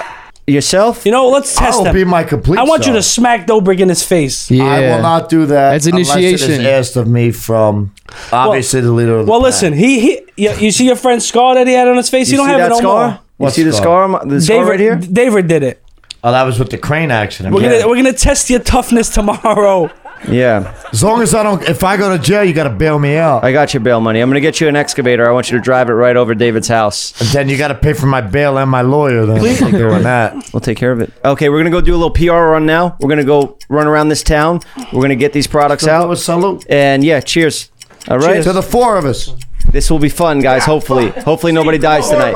[0.48, 1.06] yourself?
[1.06, 1.94] You know, let's test I'll him.
[1.94, 2.58] be my complete.
[2.60, 3.14] I want you to self.
[3.14, 4.50] smack Dobrik in his face.
[4.50, 4.64] Yeah.
[4.66, 5.72] I will not do that.
[5.72, 6.52] That's Unless it initiation.
[6.62, 7.94] is asked of me from
[8.32, 9.46] obviously the leader of the Well, pack.
[9.46, 10.22] listen, he he.
[10.36, 12.32] You, you see your friend scar that he had on his face.
[12.32, 13.08] You, don't see have that it no scar?
[13.08, 13.14] more.
[13.14, 13.84] You What see the scar?
[13.84, 14.04] scar?
[14.06, 14.96] on my- The scar David, right here.
[14.96, 15.80] David did it.
[16.24, 17.54] Oh, that was with the crane accident.
[17.54, 19.92] We're gonna we're gonna test your toughness tomorrow.
[20.30, 22.98] Yeah, As long as I don't, if I go to jail, you got to bail
[22.98, 23.44] me out.
[23.44, 24.20] I got your bail money.
[24.22, 25.28] I'm gonna get you an excavator.
[25.28, 27.20] I want you to drive it right over David's house.
[27.20, 29.26] And then you got to pay for my bail and my lawyer.
[29.26, 30.34] Then doing that.
[30.54, 31.12] We'll take care of it.
[31.26, 32.96] Okay, we're gonna go do a little PR run now.
[33.00, 34.62] We're gonna go run around this town.
[34.94, 36.18] We're gonna get these products That out.
[36.18, 37.70] salute And yeah, cheers.
[38.08, 38.44] All right.
[38.44, 39.32] to the four of us.
[39.72, 40.66] This will be fun, guys.
[40.66, 42.36] Hopefully, hopefully nobody dies tonight.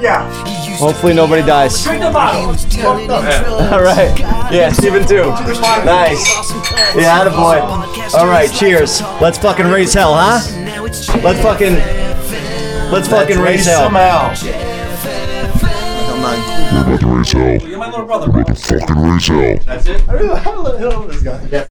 [0.00, 0.28] Yeah.
[0.76, 1.82] Hopefully nobody dies.
[1.82, 2.50] Drink the bottle.
[3.72, 4.16] All right.
[4.52, 5.24] Yeah, Steven too.
[5.84, 6.52] Nice.
[6.94, 7.60] Yeah, boy.
[8.16, 9.00] All right, cheers.
[9.20, 10.40] Let's fucking raise hell, huh?
[11.22, 11.74] Let's fucking.
[12.92, 13.84] Let's fucking raise hell.
[13.84, 14.34] somehow.
[17.66, 18.44] You're my little brother, bro.
[18.44, 19.58] Fucking raise hell.
[19.66, 21.64] I really, I love this guy.